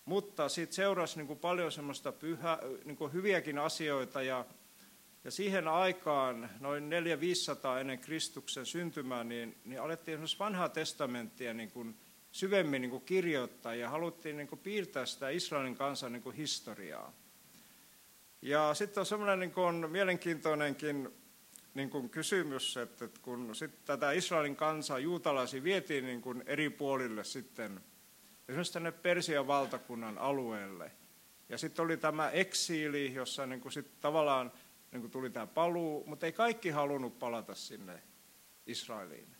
Mutta 0.05 0.49
siitä 0.49 0.73
seurasi 0.73 1.17
niin 1.17 1.27
kuin 1.27 1.39
paljon 1.39 1.71
semmoista 1.71 2.11
pyhä, 2.11 2.59
niin 2.85 2.97
kuin 2.97 3.13
hyviäkin 3.13 3.59
asioita. 3.59 4.21
Ja, 4.21 4.45
ja 5.25 5.31
siihen 5.31 5.67
aikaan, 5.67 6.49
noin 6.59 6.91
400-500 7.77 7.79
ennen 7.79 7.99
Kristuksen 7.99 8.65
syntymää, 8.65 9.23
niin, 9.23 9.57
niin 9.65 9.81
alettiin 9.81 10.13
esimerkiksi 10.13 10.39
vanhaa 10.39 10.69
testamenttia 10.69 11.53
niin 11.53 11.71
kuin 11.71 11.97
syvemmin 12.31 12.81
niin 12.81 12.89
kuin 12.89 13.03
kirjoittaa 13.05 13.75
ja 13.75 13.89
haluttiin 13.89 14.37
niin 14.37 14.47
kuin 14.47 14.59
piirtää 14.59 15.05
sitä 15.05 15.29
Israelin 15.29 15.75
kansan 15.75 16.13
niin 16.13 16.23
kuin 16.23 16.35
historiaa. 16.35 17.13
Ja 18.41 18.73
sitten 18.73 19.01
on 19.01 19.05
semmoinen 19.05 19.39
niin 19.39 19.51
kuin 19.51 19.89
mielenkiintoinenkin 19.89 21.09
niin 21.73 21.89
kuin 21.89 22.09
kysymys, 22.09 22.77
että 22.77 23.09
kun 23.21 23.55
sit 23.55 23.85
tätä 23.85 24.11
Israelin 24.11 24.55
kansaa 24.55 24.99
juutalaisia 24.99 25.63
vietiin 25.63 26.05
niin 26.05 26.21
kuin 26.21 26.43
eri 26.45 26.69
puolille 26.69 27.23
sitten, 27.23 27.81
esimerkiksi 28.49 28.73
tänne 28.73 28.91
Persian 28.91 29.47
valtakunnan 29.47 30.17
alueelle. 30.17 30.91
Ja 31.49 31.57
sitten 31.57 31.85
oli 31.85 31.97
tämä 31.97 32.29
eksiili, 32.29 33.13
jossa 33.13 33.45
niin 33.45 33.61
kuin 33.61 33.71
sit 33.71 33.99
tavallaan 33.99 34.51
niin 34.95 35.01
kuin 35.01 35.11
tuli 35.11 35.29
tämä 35.29 35.47
paluu, 35.47 36.03
mutta 36.07 36.25
ei 36.25 36.31
kaikki 36.31 36.69
halunnut 36.69 37.19
palata 37.19 37.55
sinne 37.55 38.03
Israeliin 38.65 39.35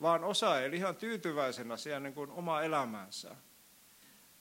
vaan 0.00 0.24
osa 0.24 0.60
eli 0.60 0.76
ihan 0.76 0.96
tyytyväisenä 0.96 1.76
siihen 1.76 2.02
niin 2.02 2.14
kuin 2.14 2.30
oma 2.30 2.62
elämäänsä. 2.62 3.36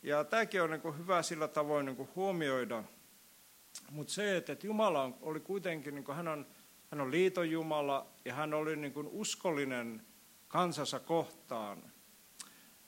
Ja 0.04 0.24
tämäkin 0.24 0.62
on 0.62 0.70
niin 0.70 0.82
kuin 0.82 0.98
hyvä 0.98 1.22
sillä 1.22 1.48
tavoin 1.48 1.86
niin 1.86 1.96
kuin 1.96 2.10
huomioida. 2.16 2.84
Mutta 3.90 4.14
se, 4.14 4.38
että 4.38 4.58
Jumala 4.64 5.18
oli 5.22 5.40
kuitenkin, 5.40 5.96
niin 5.96 6.04
kuin 6.04 6.16
hän, 6.16 6.28
on, 6.28 6.48
hän 6.92 7.02
on 7.02 7.12
liiton 7.12 7.52
Jumala 7.52 8.08
ja 8.26 8.34
hän 8.34 8.54
oli 8.54 8.76
niin 8.76 8.94
kuin 8.94 9.08
uskollinen 9.08 10.06
kansansa 10.48 11.00
kohtaan. 11.00 11.92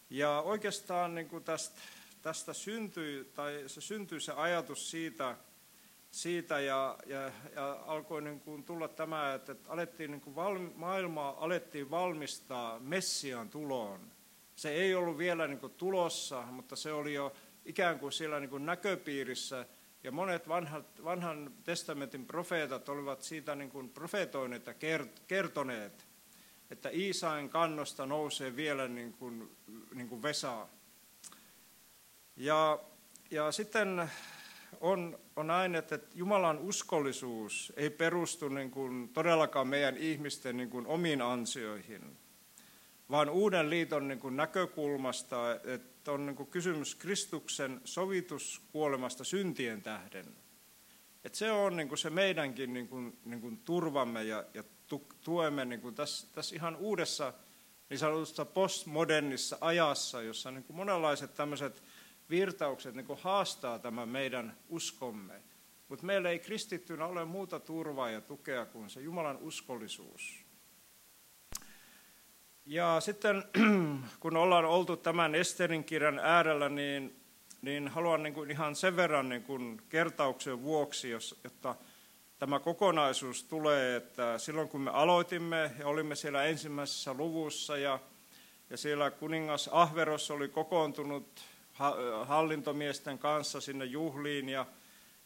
Ja 0.10 0.42
oikeastaan 0.42 1.16
niin 1.16 1.30
kuin 1.30 1.44
tästä, 1.44 1.82
tästä 2.22 2.54
syntyi, 2.54 3.32
tai 3.36 3.64
se 3.68 3.82
syntyi 3.82 4.20
se 4.20 4.32
ajatus 4.32 4.92
siitä, 4.92 5.38
siitä 6.12 6.60
ja, 6.60 6.98
ja, 7.06 7.32
ja 7.56 7.84
alkoi 7.86 8.22
niin 8.22 8.40
kuin 8.40 8.64
tulla 8.64 8.88
tämä, 8.88 9.34
että, 9.34 9.56
alettiin 9.68 10.12
niin 10.12 10.22
kuin 10.22 10.36
valmi, 10.36 10.72
maailmaa 10.76 11.46
alettiin 11.46 11.92
valmistaa 11.92 12.80
Messian 12.80 13.50
tuloon. 13.50 14.12
Se 14.56 14.70
ei 14.70 14.96
ollut 14.96 15.18
vielä 15.18 15.48
niin 15.48 15.60
kuin 15.60 15.74
tulossa, 15.74 16.42
mutta 16.42 16.76
se 16.76 16.94
oli 16.94 17.14
jo 17.14 17.34
ikään 17.66 18.00
kuin 18.00 18.12
siellä 18.12 18.40
niin 18.40 18.50
kuin 18.50 18.66
näköpiirissä. 18.66 19.66
Ja 20.04 20.12
monet 20.12 20.48
vanhat, 20.48 21.04
vanhan 21.04 21.54
testamentin 21.64 22.26
profeetat 22.26 22.90
olivat 22.90 23.22
siitä 23.22 23.56
niin 23.56 23.70
kuin 23.70 23.90
profetoineet 23.90 24.68
ja 24.68 24.74
kertoneet, 25.28 26.08
että 26.72 26.90
Iisain 26.90 27.50
kannosta 27.50 28.06
nousee 28.06 28.56
vielä 28.56 28.88
niin 28.88 29.14
kuin, 29.14 29.58
niin 29.94 30.10
kuin 30.10 30.24
Vesa. 30.24 30.68
Ja, 32.36 32.80
ja 33.32 33.52
sitten 33.52 34.10
on, 34.82 35.20
on 35.38 35.48
näin, 35.48 35.76
että 35.76 36.00
Jumalan 36.16 36.60
uskollisuus 36.60 37.74
ei 37.76 37.90
perustu 37.90 38.50
niin 38.50 38.72
kuin 38.72 39.10
todellakaan 39.10 39.68
meidän 39.68 39.98
ihmisten 39.98 40.58
niin 40.58 40.70
kuin 40.70 40.88
omiin 40.88 41.22
ansioihin, 41.22 42.18
vaan 43.10 43.30
uuden 43.30 43.70
liiton 43.70 44.08
niin 44.08 44.20
kuin 44.20 44.38
näkökulmasta, 44.38 45.38
että 45.64 46.12
on 46.12 46.26
niin 46.26 46.36
kuin 46.36 46.50
kysymys 46.50 46.96
Kristuksen 46.96 47.82
sovituskuolemasta 47.86 49.24
syntien 49.24 49.82
tähden. 49.82 50.26
Että 51.26 51.38
se 51.38 51.52
on 51.52 51.78
niin 51.78 51.88
kuin 51.88 51.98
se 51.98 52.10
meidänkin 52.10 52.74
niin 52.74 52.88
kuin, 52.88 53.18
niin 53.26 53.42
kuin 53.42 53.58
turvamme 53.58 54.24
ja, 54.24 54.44
ja 54.54 54.64
tuemme 55.24 55.66
niin 55.66 55.82
kuin 55.82 55.96
tässä, 55.96 56.28
tässä 56.32 56.56
ihan 56.56 56.76
uudessa 56.76 57.34
niin 57.90 58.00
sanotussa 58.00 58.46
postmodernissa 58.46 59.58
ajassa, 59.62 60.22
jossa 60.22 60.52
niin 60.52 60.64
kuin 60.64 60.78
monenlaiset 60.78 61.34
tämmöiset 61.34 61.84
virtaukset 62.30 62.96
niin 62.96 63.06
kuin 63.06 63.20
haastaa 63.22 63.80
tämän 63.80 64.10
meidän 64.10 64.58
uskomme. 64.70 65.34
Mutta 65.88 66.06
meillä 66.06 66.30
ei 66.30 66.40
kristittynä 66.40 67.06
ole 67.06 67.26
muuta 67.26 67.60
turvaa 67.60 68.10
ja 68.10 68.22
tukea 68.22 68.66
kuin 68.66 68.90
se 68.90 69.02
Jumalan 69.02 69.38
uskollisuus. 69.38 70.46
Ja 72.66 72.98
sitten 73.00 73.44
kun 74.20 74.38
ollaan 74.38 74.66
oltu 74.66 74.98
tämän 74.98 75.36
Esterin 75.36 75.84
kirjan 75.84 76.20
äärellä, 76.20 76.70
niin, 76.70 77.20
niin 77.62 77.88
haluan 77.88 78.24
niin 78.24 78.34
kuin 78.34 78.52
ihan 78.52 78.76
sen 78.76 78.96
verran 78.96 79.30
niin 79.30 79.44
kuin 79.44 79.82
kertauksen 79.90 80.62
vuoksi, 80.62 81.10
jos, 81.10 81.40
jotta 81.44 81.76
tämä 82.40 82.60
kokonaisuus 82.60 83.44
tulee, 83.44 83.96
että 83.96 84.38
silloin 84.38 84.70
kun 84.70 84.82
me 84.82 84.92
aloitimme 84.92 85.72
ja 85.80 85.88
olimme 85.88 86.16
siellä 86.16 86.44
ensimmäisessä 86.44 87.14
luvussa 87.14 87.78
ja, 87.78 88.00
ja 88.70 88.78
siellä 88.78 89.12
kuningas 89.12 89.70
Ahveros 89.72 90.32
oli 90.32 90.48
kokoontunut 90.48 91.42
hallintomiesten 92.26 93.20
kanssa 93.20 93.62
sinne 93.62 93.86
juhliin 93.86 94.50
ja 94.50 94.66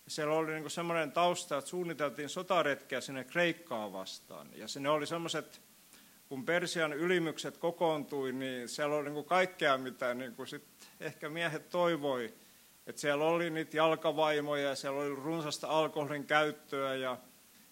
siellä 0.07 0.33
oli 0.33 0.51
niin 0.51 0.69
semmoinen 0.69 1.11
tausta, 1.11 1.57
että 1.57 1.69
suunniteltiin 1.69 2.29
sotaretkeä 2.29 3.01
sinne 3.01 3.23
Kreikkaa 3.23 3.93
vastaan. 3.93 4.49
Ja 4.55 4.67
sinne 4.67 4.89
oli 4.89 5.07
semmoiset, 5.07 5.61
kun 6.29 6.45
Persian 6.45 6.93
ylimykset 6.93 7.57
kokoontui, 7.57 8.31
niin 8.31 8.69
siellä 8.69 8.95
oli 8.95 9.09
niin 9.09 9.25
kaikkea, 9.25 9.77
mitä 9.77 10.13
niin 10.13 10.35
sit 10.45 10.63
ehkä 10.99 11.29
miehet 11.29 11.69
toivoi. 11.69 12.33
Että 12.87 13.01
siellä 13.01 13.25
oli 13.25 13.49
niitä 13.49 13.77
jalkavaimoja 13.77 14.69
ja 14.69 14.75
siellä 14.75 15.01
oli 15.01 15.15
runsasta 15.15 15.67
alkoholin 15.67 16.25
käyttöä 16.25 16.95
ja, 16.95 17.17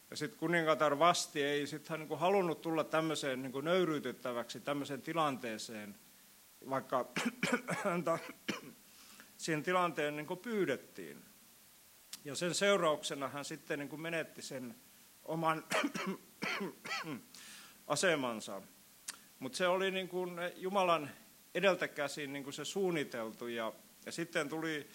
ja 0.09 0.17
sitten 0.17 0.39
kuningatar 0.39 0.99
vasti 0.99 1.43
ei 1.43 1.67
sitten 1.67 1.99
niin 1.99 2.19
halunnut 2.19 2.61
tulla 2.61 2.83
tämmöiseen 2.83 3.41
niin 3.41 3.65
nöyryytettäväksi 3.65 4.59
tämmöiseen 4.59 5.01
tilanteeseen, 5.01 5.95
vaikka 6.69 7.05
häntä 7.83 8.19
siihen 9.37 9.63
tilanteen 9.63 10.15
niin 10.15 10.27
kuin 10.27 10.39
pyydettiin. 10.39 11.23
Ja 12.25 12.35
sen 12.35 12.53
seurauksena 12.53 13.27
hän 13.27 13.45
sitten 13.45 13.79
niin 13.79 13.89
kuin 13.89 14.01
menetti 14.01 14.41
sen 14.41 14.75
oman 15.25 15.63
asemansa. 17.87 18.61
Mutta 19.39 19.57
se 19.57 19.67
oli 19.67 19.91
niin 19.91 20.07
kuin 20.07 20.31
Jumalan 20.55 21.09
edeltä 21.55 21.87
käsin 21.87 22.33
niin 22.33 22.43
kuin 22.43 22.53
se 22.53 22.65
suunniteltu. 22.65 23.47
Ja, 23.47 23.73
ja 24.05 24.11
sitten 24.11 24.49
tuli, 24.49 24.87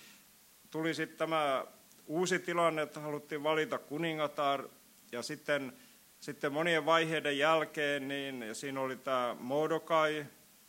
tuli 0.71 0.95
sitten 0.95 1.19
tämä 1.19 1.65
uusi 2.07 2.39
tilanne, 2.39 2.83
että 2.83 3.01
haluttiin 3.01 3.43
valita 3.43 3.79
kuningatar. 3.79 4.69
Ja 5.13 5.23
sitten, 5.23 5.73
sitten 6.21 6.53
monien 6.53 6.87
vaiheiden 6.87 7.39
jälkeen, 7.39 8.09
niin 8.09 8.43
ja 8.43 8.55
siinä 8.55 8.81
oli 8.81 8.97
tämä 8.97 9.37
Mordokai, 9.41 10.27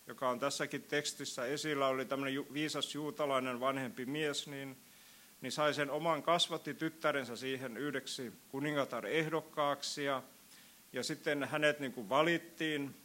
joka 0.07 0.29
on 0.29 0.39
tässäkin 0.39 0.83
tekstissä 0.83 1.45
esillä, 1.45 1.87
oli 1.87 2.05
tämmöinen 2.05 2.53
viisas 2.53 2.95
juutalainen 2.95 3.59
vanhempi 3.59 4.05
mies, 4.05 4.47
niin, 4.47 4.77
niin 5.41 5.51
sai 5.51 5.73
sen 5.73 5.91
oman 5.91 6.23
kasvattityttärensä 6.23 7.35
siihen 7.35 7.77
yhdeksi 7.77 8.33
kuningatar 8.49 9.05
ehdokkaaksi 9.05 10.03
ja, 10.03 10.23
ja 10.93 11.03
sitten 11.03 11.43
hänet 11.43 11.79
niin 11.79 11.93
kuin 11.93 12.09
valittiin. 12.09 12.95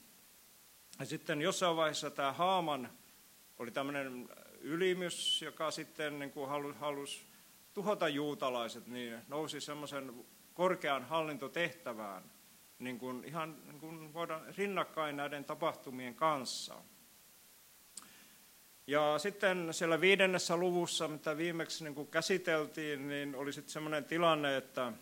Ja 0.98 1.06
sitten 1.06 1.42
jossain 1.42 1.76
vaiheessa 1.76 2.10
tämä 2.10 2.32
Haaman 2.32 2.90
oli 3.58 3.70
tämmöinen 3.70 4.28
ylimys, 4.60 5.42
joka 5.42 5.70
sitten 5.70 6.18
niin 6.18 6.30
kuin 6.30 6.48
halusi, 6.48 6.78
halusi 6.78 7.22
tuhota 7.74 8.08
juutalaiset, 8.08 8.86
niin 8.86 9.18
nousi 9.28 9.60
semmoisen 9.60 10.24
korkean 10.54 11.04
hallintotehtävään 11.04 12.22
niin 12.80 12.98
kuin 12.98 13.24
ihan 13.24 13.56
niin 13.66 13.80
kuin 13.80 14.14
voidaan 14.14 14.42
rinnakkain 14.58 15.16
näiden 15.16 15.44
tapahtumien 15.44 16.14
kanssa. 16.14 16.74
Ja 18.86 19.18
sitten 19.18 19.74
siellä 19.74 20.00
viidennessä 20.00 20.56
luvussa, 20.56 21.08
mitä 21.08 21.36
viimeksi 21.36 21.84
niin 21.84 21.94
kuin 21.94 22.08
käsiteltiin, 22.08 23.08
niin 23.08 23.34
oli 23.34 23.52
sitten 23.52 23.72
semmoinen 23.72 24.04
tilanne, 24.04 24.56
että 24.56 24.92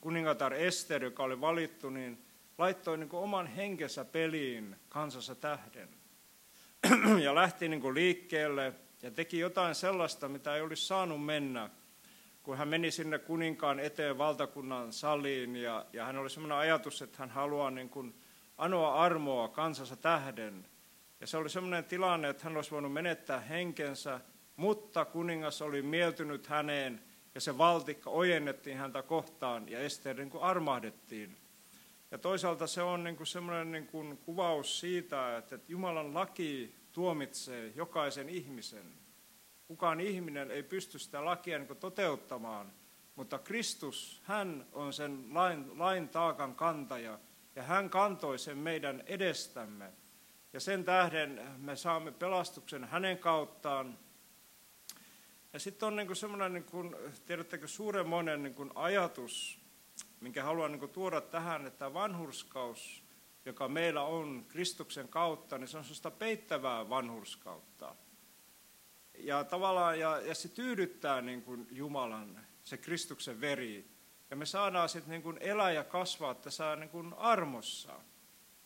kuningatar 0.00 0.54
Ester, 0.54 1.04
joka 1.04 1.22
oli 1.22 1.40
valittu, 1.40 1.90
niin 1.90 2.24
laittoi 2.58 2.98
niin 2.98 3.08
kuin 3.08 3.22
oman 3.22 3.46
henkensä 3.46 4.04
peliin 4.04 4.76
kansassa 4.88 5.34
tähden. 5.34 5.88
ja 7.24 7.34
lähti 7.34 7.68
niin 7.68 7.80
kuin 7.80 7.94
liikkeelle 7.94 8.72
ja 9.02 9.10
teki 9.10 9.38
jotain 9.38 9.74
sellaista, 9.74 10.28
mitä 10.28 10.56
ei 10.56 10.62
olisi 10.62 10.86
saanut 10.86 11.24
mennä, 11.24 11.70
kun 12.46 12.58
hän 12.58 12.68
meni 12.68 12.90
sinne 12.90 13.18
kuninkaan 13.18 13.80
eteen 13.80 14.18
valtakunnan 14.18 14.92
saliin 14.92 15.56
ja, 15.56 15.86
ja 15.92 16.04
hän 16.04 16.18
oli 16.18 16.30
sellainen 16.30 16.58
ajatus, 16.58 17.02
että 17.02 17.18
hän 17.18 17.30
haluaa 17.30 17.70
niin 17.70 17.88
kuin 17.88 18.14
anoa 18.58 18.94
armoa 18.94 19.48
kansansa 19.48 19.96
tähden. 19.96 20.66
Ja 21.20 21.26
se 21.26 21.36
oli 21.36 21.50
sellainen 21.50 21.84
tilanne, 21.84 22.28
että 22.28 22.44
hän 22.44 22.56
olisi 22.56 22.70
voinut 22.70 22.92
menettää 22.92 23.40
henkensä, 23.40 24.20
mutta 24.56 25.04
kuningas 25.04 25.62
oli 25.62 25.82
mieltynyt 25.82 26.46
häneen 26.46 27.02
ja 27.34 27.40
se 27.40 27.58
valtikka 27.58 28.10
ojennettiin 28.10 28.76
häntä 28.76 29.02
kohtaan 29.02 29.68
ja 29.68 29.78
Ester 29.78 30.16
niin 30.16 30.30
kuin 30.30 30.42
armahdettiin. 30.42 31.36
Ja 32.10 32.18
toisaalta 32.18 32.66
se 32.66 32.82
on 32.82 33.04
niin 33.04 33.16
kuin 33.16 33.26
sellainen 33.26 33.72
niin 33.72 33.86
kuin 33.86 34.18
kuvaus 34.18 34.80
siitä, 34.80 35.36
että 35.36 35.58
Jumalan 35.68 36.14
laki 36.14 36.74
tuomitsee 36.92 37.72
jokaisen 37.74 38.28
ihmisen. 38.28 39.05
Kukaan 39.66 40.00
ihminen 40.00 40.50
ei 40.50 40.62
pysty 40.62 40.98
sitä 40.98 41.24
lakia 41.24 41.58
niin 41.58 41.76
toteuttamaan, 41.76 42.72
mutta 43.16 43.38
Kristus, 43.38 44.20
hän 44.24 44.66
on 44.72 44.92
sen 44.92 45.24
lain, 45.32 45.78
lain 45.78 46.08
taakan 46.08 46.54
kantaja 46.54 47.18
ja 47.56 47.62
hän 47.62 47.90
kantoi 47.90 48.38
sen 48.38 48.58
meidän 48.58 49.02
edestämme. 49.06 49.92
Ja 50.52 50.60
sen 50.60 50.84
tähden 50.84 51.40
me 51.56 51.76
saamme 51.76 52.12
pelastuksen 52.12 52.84
hänen 52.84 53.18
kauttaan. 53.18 53.98
Ja 55.52 55.58
sitten 55.58 55.86
on 55.86 55.96
niin 55.96 56.16
semmoinen, 56.16 56.52
niin 56.52 56.64
kuin, 56.64 56.96
tiedättekö, 57.26 57.68
suuremmoinen 57.68 58.42
niin 58.42 58.54
kuin 58.54 58.70
ajatus, 58.74 59.60
minkä 60.20 60.42
haluan 60.42 60.72
niin 60.72 60.80
kuin 60.80 60.92
tuoda 60.92 61.20
tähän, 61.20 61.66
että 61.66 61.94
vanhurskaus, 61.94 63.04
joka 63.44 63.68
meillä 63.68 64.02
on 64.02 64.44
Kristuksen 64.48 65.08
kautta, 65.08 65.58
niin 65.58 65.68
se 65.68 65.78
on 65.78 65.84
sellaista 65.84 66.10
peittävää 66.10 66.88
vanhurskautta. 66.88 67.94
Ja 69.18 69.44
tavallaan, 69.44 70.00
ja, 70.00 70.20
ja 70.20 70.34
se 70.34 70.48
tyydyttää 70.48 71.22
niin 71.22 71.42
kuin 71.42 71.66
Jumalan, 71.70 72.46
se 72.64 72.76
Kristuksen 72.76 73.40
veri. 73.40 73.90
Ja 74.30 74.36
me 74.36 74.46
saadaan 74.46 74.88
sitten 74.88 75.10
niin 75.10 75.22
kuin 75.22 75.38
elää 75.40 75.72
ja 75.72 75.84
kasvaa 75.84 76.34
tässä 76.34 76.76
niin 76.76 76.88
kuin 76.88 77.14
armossa. 77.14 77.92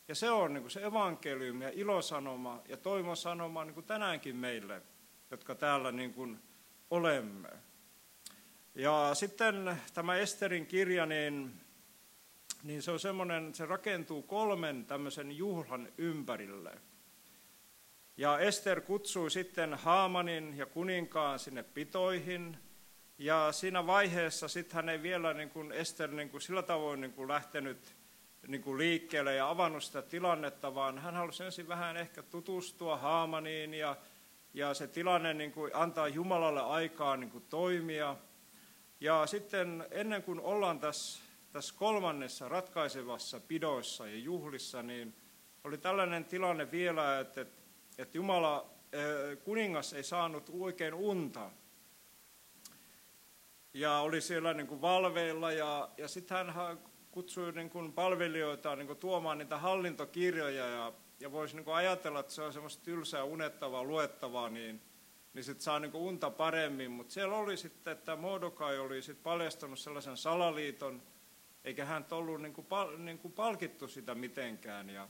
Ja 0.09 0.15
se 0.15 0.31
on 0.31 0.55
niin 0.55 0.63
kuin 0.63 0.71
se 0.71 0.85
evankeliumi 0.85 1.65
ja 1.65 1.71
ilosanoma 1.75 2.63
ja 2.69 2.77
toivon 2.77 3.17
sanoma 3.17 3.65
niin 3.65 3.75
kuin 3.75 3.87
tänäänkin 3.87 4.37
meille, 4.37 4.83
jotka 5.31 5.55
täällä 5.55 5.93
niin 5.93 6.15
kuin 6.15 6.43
olemme. 6.91 7.49
Ja 8.75 9.11
sitten 9.15 9.81
tämä 9.95 10.17
Esterin 10.17 10.67
kirja, 10.67 11.07
niin, 11.07 11.61
niin 12.63 12.83
se 12.83 12.91
on 12.91 13.01
semmoinen, 13.01 13.55
se 13.55 13.67
rakentuu 13.67 14.23
kolmen 14.23 14.85
tämmöisen 14.85 15.37
juhlan 15.37 15.89
ympärille. 15.99 16.79
Ja 18.21 18.39
Ester 18.39 18.81
kutsui 18.81 19.31
sitten 19.31 19.75
Haamanin 19.75 20.57
ja 20.57 20.67
kuninkaan 20.67 21.39
sinne 21.39 21.63
pitoihin. 21.63 22.57
Ja 23.19 23.53
siinä 23.53 23.87
vaiheessa 23.87 24.49
sitten 24.49 24.77
hän 24.77 24.89
ei 24.89 25.03
vielä 25.03 25.35
niin 25.35 25.51
kuin 25.51 25.73
Ester 25.73 26.11
niin 26.11 26.31
kuin 26.31 26.41
sillä 26.41 26.63
tavoin 26.63 27.01
niin 27.01 27.13
kuin 27.13 27.29
lähtenyt 27.29 27.97
niin 28.47 28.63
kuin 28.63 28.79
liikkeelle 28.79 29.35
ja 29.35 29.51
avannut 29.51 29.85
sitä 29.85 30.03
tilannetta, 30.03 30.75
vaan 30.75 30.99
hän 30.99 31.15
halusi 31.15 31.45
ensin 31.45 31.69
vähän 31.69 31.97
ehkä 31.97 32.23
tutustua 32.23 32.97
Haamaniin 32.97 33.75
ja, 33.75 33.97
ja 34.55 34.75
se 34.75 34.87
tilanne 34.87 35.35
niin 35.35 35.53
kuin 35.53 35.71
antaa 35.75 36.09
Jumalalle 36.09 36.63
aikaa 36.63 37.17
niin 37.17 37.31
kuin 37.31 37.45
toimia. 37.49 38.17
Ja 39.01 39.27
sitten 39.27 39.87
ennen 39.91 40.23
kuin 40.23 40.41
ollaan 40.41 40.81
tässä, 40.81 41.23
tässä 41.53 41.75
kolmannessa 41.79 42.49
ratkaisevassa 42.49 43.41
pidoissa 43.41 44.07
ja 44.07 44.17
juhlissa, 44.17 44.83
niin 44.83 45.15
oli 45.65 45.79
tällainen 45.79 46.25
tilanne 46.25 46.71
vielä, 46.71 47.21
että, 47.21 47.41
että 47.41 47.60
Jumala, 48.15 48.71
eh, 48.93 49.39
kuningas 49.45 49.93
ei 49.93 50.03
saanut 50.03 50.51
oikein 50.59 50.95
unta. 50.95 51.51
Ja 53.75 53.99
oli 53.99 54.21
siellä 54.21 54.55
niin 54.55 54.67
kuin 54.67 54.81
valveilla 54.81 55.53
ja, 55.53 55.89
ja 55.97 56.09
sitten 56.09 56.51
hän 56.51 56.79
kutsui 57.11 57.53
niin 57.53 57.71
kuin 57.71 57.93
palvelijoita 57.93 58.77
niin 58.77 58.87
kuin 58.87 58.99
tuomaan 58.99 59.39
niitä 59.39 59.59
hallintokirjoja 59.59 60.69
ja, 60.69 60.93
ja 61.21 61.33
voisi 61.33 61.57
niin 61.57 61.65
kuin 61.65 61.75
ajatella, 61.75 62.21
että 62.21 62.33
se 62.33 62.43
on 62.43 62.53
semmoista 62.53 62.85
tylsää, 62.85 63.25
unettavaa, 63.25 63.85
luettavaa, 63.85 64.49
niin, 64.49 64.83
niin 65.35 65.45
sitten 65.45 65.63
saa 65.63 65.79
niin 65.79 65.93
kuin 65.93 66.03
unta 66.03 66.31
paremmin. 66.31 66.91
Mutta 66.91 67.13
siellä 67.15 67.37
oli 67.37 67.57
sitten, 67.57 67.93
että 67.93 68.17
Mordokai 68.17 68.79
oli 68.79 69.03
sitten 69.03 69.23
paljastanut 69.23 69.79
sellaisen 69.79 70.17
salaliiton, 70.17 71.03
eikä 71.65 71.85
hän 71.85 72.07
ollut 72.11 72.43
niin 72.43 72.55
kuin, 72.55 72.67
pal, 72.67 72.97
niin 72.97 73.19
kuin 73.19 73.33
palkittu 73.33 73.89
sitä 73.89 74.15
mitenkään. 74.15 74.91
Ja, 74.91 75.09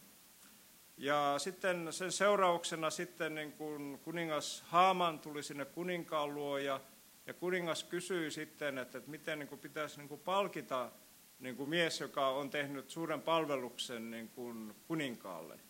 ja 0.97 1.35
sitten 1.39 1.93
sen 1.93 2.13
seurauksena 2.13 2.91
sitten 2.91 3.35
niin 3.35 3.53
kuin 3.53 3.99
kuningas 3.99 4.65
Haaman 4.67 5.19
tuli 5.19 5.43
sinne 5.43 5.65
kuninkaan 5.65 6.35
luo 6.35 6.59
ja, 6.59 6.81
ja 7.27 7.35
kuningas 7.35 7.85
kysyi 7.85 8.31
sitten, 8.31 8.79
että, 8.79 8.99
että 8.99 9.11
miten 9.11 9.39
niin 9.39 9.49
kuin 9.49 9.59
pitäisi 9.59 9.99
niin 9.99 10.09
kuin 10.09 10.21
palkita 10.21 10.91
niin 11.39 11.57
kuin 11.57 11.71
mies, 11.71 12.01
joka 12.01 12.29
on 12.29 12.51
tehnyt 12.51 12.91
suuren 12.91 13.23
palveluksen 13.23 14.11
niin 14.11 14.29
kuin 14.29 14.75
kuninkaalle. 14.87 15.61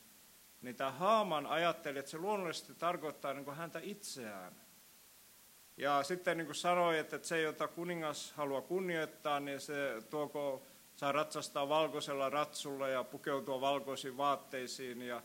Niin 0.63 0.77
tämä 0.77 0.91
Haaman 0.91 1.47
ajatteli, 1.47 1.99
että 1.99 2.11
se 2.11 2.19
luonnollisesti 2.19 2.75
tarkoittaa 2.75 3.35
niin 3.35 3.45
kuin 3.45 3.57
häntä 3.57 3.81
itseään. 3.83 4.53
Ja 5.77 6.03
sitten 6.03 6.37
niin 6.37 6.47
kuin 6.47 6.57
sanoi, 6.57 6.99
että 6.99 7.19
se, 7.23 7.41
jota 7.41 7.69
kuningas 7.69 8.33
haluaa 8.33 8.63
kunnioittaa, 8.63 9.41
niin 9.41 9.61
se 9.61 10.03
tuoko 10.11 10.67
saa 11.01 11.13
ratsastaa 11.13 11.69
valkoisella 11.69 12.31
ratsulla 12.31 12.89
ja 12.89 13.05
pukeutua 13.05 13.61
valkoisiin 13.61 14.17
vaatteisiin. 14.17 15.03
Ja, 15.03 15.23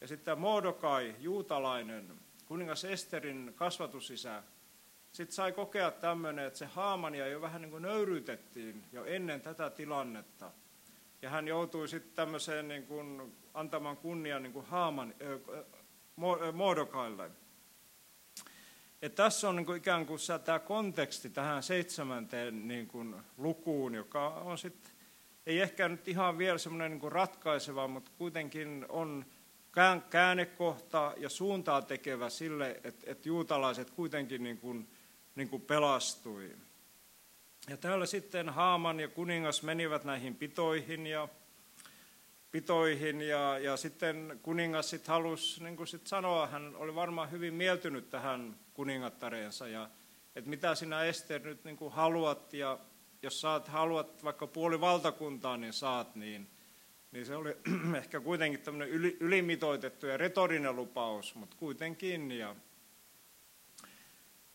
ja 0.00 0.08
sitten 0.08 0.38
Mordokai, 0.38 1.14
juutalainen, 1.18 2.12
kuningas 2.44 2.84
Esterin 2.84 3.52
kasvatusisä, 3.56 4.42
sitten 5.12 5.34
sai 5.34 5.52
kokea 5.52 5.90
tämmöinen, 5.90 6.46
että 6.46 6.58
se 6.58 6.66
Haamania 6.66 7.26
jo 7.26 7.40
vähän 7.40 7.62
niin 7.62 7.70
kuin 7.70 7.82
nöyryytettiin 7.82 8.84
jo 8.92 9.04
ennen 9.04 9.40
tätä 9.40 9.70
tilannetta. 9.70 10.50
Ja 11.22 11.30
hän 11.30 11.48
joutui 11.48 11.88
sitten 11.88 12.14
tämmöiseen 12.14 12.68
niin 12.68 12.86
kuin 12.86 13.36
antamaan 13.54 13.96
kunnian 13.96 14.42
niin 14.42 14.52
kuin 14.52 14.66
Haaman, 14.66 15.14
äh. 15.22 15.28
Ja 19.02 19.10
tässä 19.10 19.48
on 19.48 19.56
niin 19.56 19.66
kuin 19.66 19.78
ikään 19.78 20.06
kuin 20.06 20.20
tämä 20.44 20.58
konteksti 20.58 21.30
tähän 21.30 21.62
seitsemänteen 21.62 22.68
niin 22.68 22.86
kuin 22.86 23.16
lukuun, 23.36 23.94
joka 23.94 24.28
on 24.28 24.58
sitten, 24.58 24.95
ei 25.46 25.60
ehkä 25.60 25.88
nyt 25.88 26.08
ihan 26.08 26.38
vielä 26.38 26.58
semmoinen 26.58 26.98
niin 26.98 27.12
ratkaiseva, 27.12 27.88
mutta 27.88 28.10
kuitenkin 28.18 28.86
on 28.88 29.24
käännekohta 30.10 31.14
ja 31.16 31.28
suuntaa 31.28 31.82
tekevä 31.82 32.30
sille, 32.30 32.80
että, 32.84 33.10
että 33.10 33.28
juutalaiset 33.28 33.90
kuitenkin 33.90 34.42
niin 34.42 34.58
kuin 34.58 34.88
niin 35.34 35.48
kuin 35.48 35.62
pelastui. 35.62 36.56
Ja 37.68 37.76
täällä 37.76 38.06
sitten 38.06 38.48
Haaman 38.48 39.00
ja 39.00 39.08
kuningas 39.08 39.62
menivät 39.62 40.04
näihin 40.04 40.34
pitoihin 40.34 41.06
ja, 41.06 41.28
pitoihin 42.50 43.20
ja, 43.20 43.58
ja 43.58 43.76
sitten 43.76 44.40
kuningas 44.42 44.90
sitten 44.90 45.12
halusi 45.12 45.64
niin 45.64 45.76
kuin 45.76 45.86
sit 45.86 46.06
sanoa, 46.06 46.46
hän 46.46 46.76
oli 46.76 46.94
varmaan 46.94 47.30
hyvin 47.30 47.54
mieltynyt 47.54 48.10
tähän 48.10 48.56
kuningattareensa 48.74 49.68
ja 49.68 49.90
että 50.36 50.50
mitä 50.50 50.74
sinä 50.74 51.02
Ester 51.02 51.42
nyt 51.42 51.64
niin 51.64 51.76
kuin 51.76 51.92
haluat 51.92 52.52
ja 52.52 52.78
jos 53.26 53.40
saat, 53.40 53.68
haluat 53.68 54.24
vaikka 54.24 54.46
puoli 54.46 54.80
valtakuntaa, 54.80 55.56
niin 55.56 55.72
saat, 55.72 56.14
niin, 56.14 56.50
niin 57.12 57.26
se 57.26 57.36
oli 57.36 57.56
ehkä 57.98 58.20
kuitenkin 58.20 58.60
tämmöinen 58.60 58.88
yli, 58.88 59.16
ylimitoitettu 59.20 60.06
ja 60.06 60.16
retorinen 60.16 60.76
lupaus, 60.76 61.34
mutta 61.34 61.56
kuitenkin. 61.56 62.32
Ja, 62.32 62.56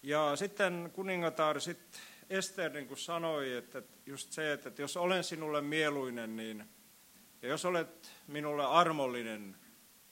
ja 0.04 0.36
sitten 0.36 0.92
kuningatar 0.94 1.62
sitten 1.62 2.02
Ester 2.30 2.72
niin 2.72 2.88
kuin 2.88 2.98
sanoi, 2.98 3.54
että 3.54 3.82
just 4.06 4.32
se, 4.32 4.54
että 4.54 4.82
jos 4.82 4.98
olen 4.98 5.24
sinulle 5.24 5.62
mieluinen, 5.62 6.36
niin, 6.36 6.66
ja 7.42 7.50
jos 7.50 7.66
olet 7.66 8.12
minulle 8.28 8.66
armollinen, 8.66 9.58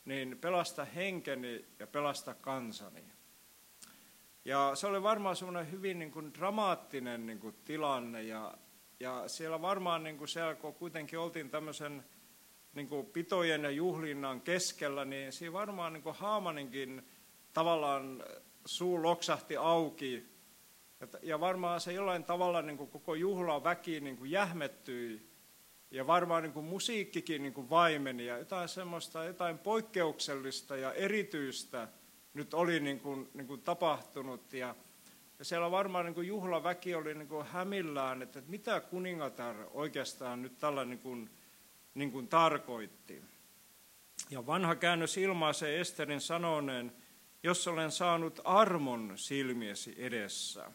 niin 0.05 0.37
pelasta 0.37 0.85
henkeni 0.85 1.65
ja 1.79 1.87
pelasta 1.87 2.33
kansani. 2.33 3.03
Ja 4.49 4.71
se 4.75 4.87
oli 4.87 5.03
varmaan 5.03 5.35
semmoinen 5.35 5.71
hyvin 5.71 5.99
niin 5.99 6.11
kuin 6.11 6.33
dramaattinen 6.33 7.25
niin 7.25 7.39
kuin 7.39 7.55
tilanne 7.65 8.23
ja, 8.23 8.53
ja 8.99 9.23
siellä 9.27 9.61
varmaan 9.61 10.03
niin 10.03 10.17
kuin 10.17 10.27
siellä, 10.27 10.55
kun 10.55 10.73
kuitenkin 10.73 11.19
oltiin 11.19 11.49
tämmöisen 11.49 12.05
niin 12.73 12.87
kuin 12.87 13.05
pitojen 13.05 13.63
ja 13.63 13.69
juhlinnan 13.69 14.41
keskellä, 14.41 15.05
niin 15.05 15.31
siinä 15.31 15.53
varmaan 15.53 15.93
niin 15.93 16.03
kuin 16.03 16.15
Haamaninkin 16.15 17.07
tavallaan 17.53 18.23
suu 18.65 19.03
loksahti 19.03 19.57
auki. 19.57 20.25
Ja 21.23 21.39
varmaan 21.39 21.81
se 21.81 21.93
jollain 21.93 22.23
tavalla 22.23 22.61
niin 22.61 22.77
kuin 22.77 22.89
koko 22.89 23.15
juhlan 23.15 23.63
väki 23.63 23.99
niin 23.99 24.17
kuin 24.17 24.31
jähmettyi. 24.31 25.29
Ja 25.91 26.07
varmaan 26.07 26.43
niin 26.43 26.53
kuin 26.53 26.65
musiikkikin 26.65 27.43
niin 27.43 27.53
kuin 27.53 27.69
vaimeni 27.69 28.25
ja 28.25 28.37
jotain 28.37 28.69
semmoista, 28.69 29.23
jotain 29.23 29.57
poikkeuksellista 29.57 30.77
ja 30.77 30.93
erityistä 30.93 31.87
nyt 32.39 32.53
oli 32.53 32.79
niin 32.79 32.99
kuin, 32.99 33.29
niin 33.33 33.47
kuin 33.47 33.61
tapahtunut. 33.61 34.53
Ja, 34.53 34.75
ja 35.39 35.45
siellä 35.45 35.71
varmaan 35.71 36.05
niin 36.05 36.15
kuin 36.15 36.27
juhlaväki 36.27 36.95
oli 36.95 37.13
niin 37.13 37.27
kuin 37.27 37.45
hämillään, 37.45 38.21
että, 38.21 38.41
mitä 38.47 38.79
kuningatar 38.79 39.55
oikeastaan 39.71 40.41
nyt 40.41 40.59
tällä 40.59 40.85
niin 40.85 40.99
kuin, 40.99 41.29
niin 41.93 42.11
kuin 42.11 42.27
tarkoitti. 42.27 43.21
Ja 44.29 44.45
vanha 44.45 44.75
käännös 44.75 45.17
ilmaisee 45.17 45.79
Esterin 45.79 46.21
sanoneen, 46.21 46.91
jos 47.43 47.67
olen 47.67 47.91
saanut 47.91 48.39
armon 48.43 49.13
silmiesi 49.15 49.95
edessä. 49.97 50.71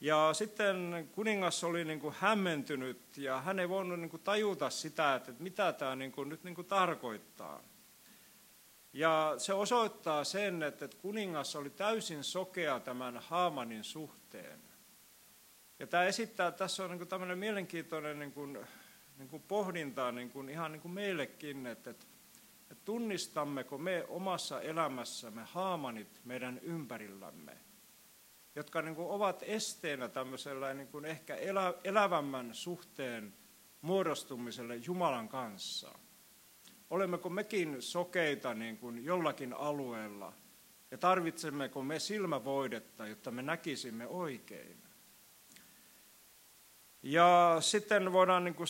Ja 0.00 0.30
sitten 0.32 1.08
kuningas 1.12 1.64
oli 1.64 1.84
niin 1.84 2.00
kuin 2.00 2.14
hämmentynyt 2.18 3.16
ja 3.16 3.40
hän 3.40 3.58
ei 3.58 3.68
voinut 3.68 4.00
niin 4.00 4.10
kuin 4.10 4.22
tajuta 4.22 4.70
sitä, 4.70 5.14
että 5.14 5.32
mitä 5.38 5.72
tämä 5.72 5.96
niin 5.96 6.12
kuin 6.12 6.28
nyt 6.28 6.44
niin 6.44 6.54
kuin 6.54 6.66
tarkoittaa. 6.66 7.62
Ja 8.98 9.34
se 9.36 9.54
osoittaa 9.54 10.24
sen, 10.24 10.62
että 10.62 10.88
kuningas 11.02 11.56
oli 11.56 11.70
täysin 11.70 12.24
sokea 12.24 12.80
tämän 12.80 13.18
Haamanin 13.18 13.84
suhteen. 13.84 14.60
Ja 15.78 15.86
tämä 15.86 16.04
esittää, 16.04 16.50
tässä 16.50 16.84
on 16.84 16.90
niin 16.90 16.98
kuin 16.98 17.08
tämmöinen 17.08 17.38
mielenkiintoinen 17.38 18.18
niin 18.18 18.32
kuin, 18.32 18.58
niin 19.18 19.28
kuin 19.28 19.42
pohdinta 19.42 20.12
ihan 20.50 20.72
meillekin, 20.90 21.66
että, 21.66 21.94
tunnistammeko 22.84 23.78
me 23.78 24.04
omassa 24.08 24.60
elämässämme 24.60 25.42
haamanit 25.44 26.20
meidän 26.24 26.58
ympärillämme, 26.62 27.56
jotka 28.54 28.82
ovat 28.98 29.42
esteenä 29.46 30.08
tämmöisellä 30.08 30.70
ehkä 31.04 31.36
elä, 31.36 31.74
elävämmän 31.84 32.54
suhteen 32.54 33.34
muodostumiselle 33.80 34.76
Jumalan 34.76 35.28
kanssa. 35.28 35.98
Olemmeko 36.90 37.28
mekin 37.28 37.82
sokeita 37.82 38.54
niin 38.54 38.78
kuin 38.78 39.04
jollakin 39.04 39.54
alueella 39.54 40.32
ja 40.90 40.98
tarvitsemmeko 40.98 41.82
me 41.82 41.98
silmävoidetta, 41.98 43.06
jotta 43.06 43.30
me 43.30 43.42
näkisimme 43.42 44.06
oikein? 44.06 44.76
Ja 47.02 47.56
sitten 47.60 48.12
voidaan 48.12 48.44
niin 48.44 48.54
kuin 48.54 48.68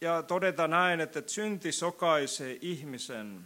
ja 0.00 0.22
todeta 0.22 0.68
näin, 0.68 1.00
että 1.00 1.22
synti 1.26 1.72
sokaisee 1.72 2.58
ihmisen. 2.60 3.40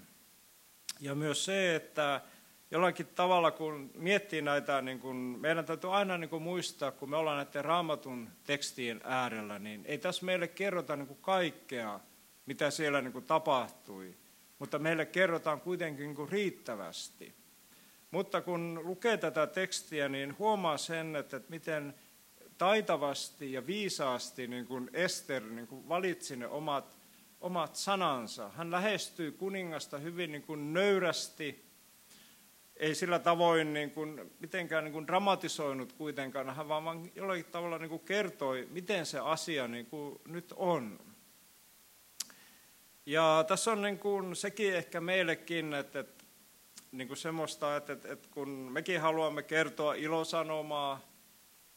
Ja 1.01 1.15
myös 1.15 1.45
se, 1.45 1.75
että 1.75 2.21
jollakin 2.71 3.07
tavalla 3.07 3.51
kun 3.51 3.91
miettii 3.95 4.43
näitä, 4.43 4.83
niin 4.83 5.01
kun, 5.01 5.17
meidän 5.17 5.65
täytyy 5.65 5.97
aina 5.97 6.19
niin 6.19 6.31
kun 6.31 6.43
muistaa, 6.43 6.91
kun 6.91 7.11
me 7.11 7.17
ollaan 7.17 7.37
näiden 7.45 7.65
raamatun 7.65 8.29
tekstien 8.45 9.01
äärellä, 9.05 9.59
niin 9.59 9.83
ei 9.85 9.99
tässä 9.99 10.27
meille 10.27 10.49
kerrota 10.49 10.97
niin 10.97 11.19
kaikkea, 11.21 12.01
mitä 12.47 12.71
siellä 12.71 13.03
niin 13.03 13.25
tapahtui, 13.27 14.15
mutta 14.59 14.79
meille 14.79 15.07
kerrotaan 15.07 15.61
kuitenkin 15.61 16.15
niin 16.15 16.29
riittävästi. 16.29 17.35
Mutta 18.11 18.41
kun 18.41 18.81
lukee 18.85 19.17
tätä 19.17 19.47
tekstiä, 19.47 20.09
niin 20.09 20.39
huomaa 20.39 20.79
sen, 20.79 21.17
että 21.17 21.41
miten 21.49 21.95
taitavasti 22.59 23.53
ja 23.53 23.67
viisaasti 23.67 24.47
niin 24.47 24.67
kuin 24.67 24.91
Ester 24.93 25.43
niin 25.45 25.67
kuin 25.67 25.89
valitsi 25.89 26.37
ne 26.37 26.47
omat, 26.47 26.99
omat 27.41 27.77
sanansa. 27.77 28.49
Hän 28.49 28.71
lähestyy 28.71 29.33
kuningasta 29.33 29.99
hyvin 29.99 30.33
niin 30.33 30.43
kuin 30.43 30.73
nöyrästi, 30.73 31.67
ei 32.77 32.95
sillä 32.95 33.19
tavoin 33.19 33.73
niin 33.73 33.91
kuin, 33.91 34.31
mitenkään 34.41 34.85
niin 34.85 34.93
kuin 34.93 35.07
dramatisoinut 35.07 35.93
kuitenkaan, 35.93 36.57
hän 36.57 36.69
vaan, 36.69 36.85
vaan 36.85 37.11
jollakin 37.15 37.45
tavalla 37.45 37.79
niin 37.79 37.89
kuin 37.89 38.05
kertoi, 38.05 38.69
miten 38.71 39.07
se 39.07 39.19
asia 39.19 39.69
niin 39.69 39.87
kuin 39.87 40.21
nyt 40.27 40.53
on. 40.57 40.99
Ja 43.07 43.45
tässä 43.49 43.73
on 43.73 43.83
niin 43.83 43.99
kuin 43.99 44.37
sekin 44.37 44.75
ehkä 44.75 45.01
meillekin, 45.01 45.75
että, 45.75 46.01
että 46.01 46.25
niin 46.93 47.09
kuin 47.09 47.19
semmoista, 47.19 47.77
että, 47.77 47.93
että, 47.93 48.13
että 48.13 48.29
kun 48.31 48.49
mekin 48.49 49.01
haluamme 49.01 49.43
kertoa 49.43 49.95
ilosanomaa, 49.95 51.01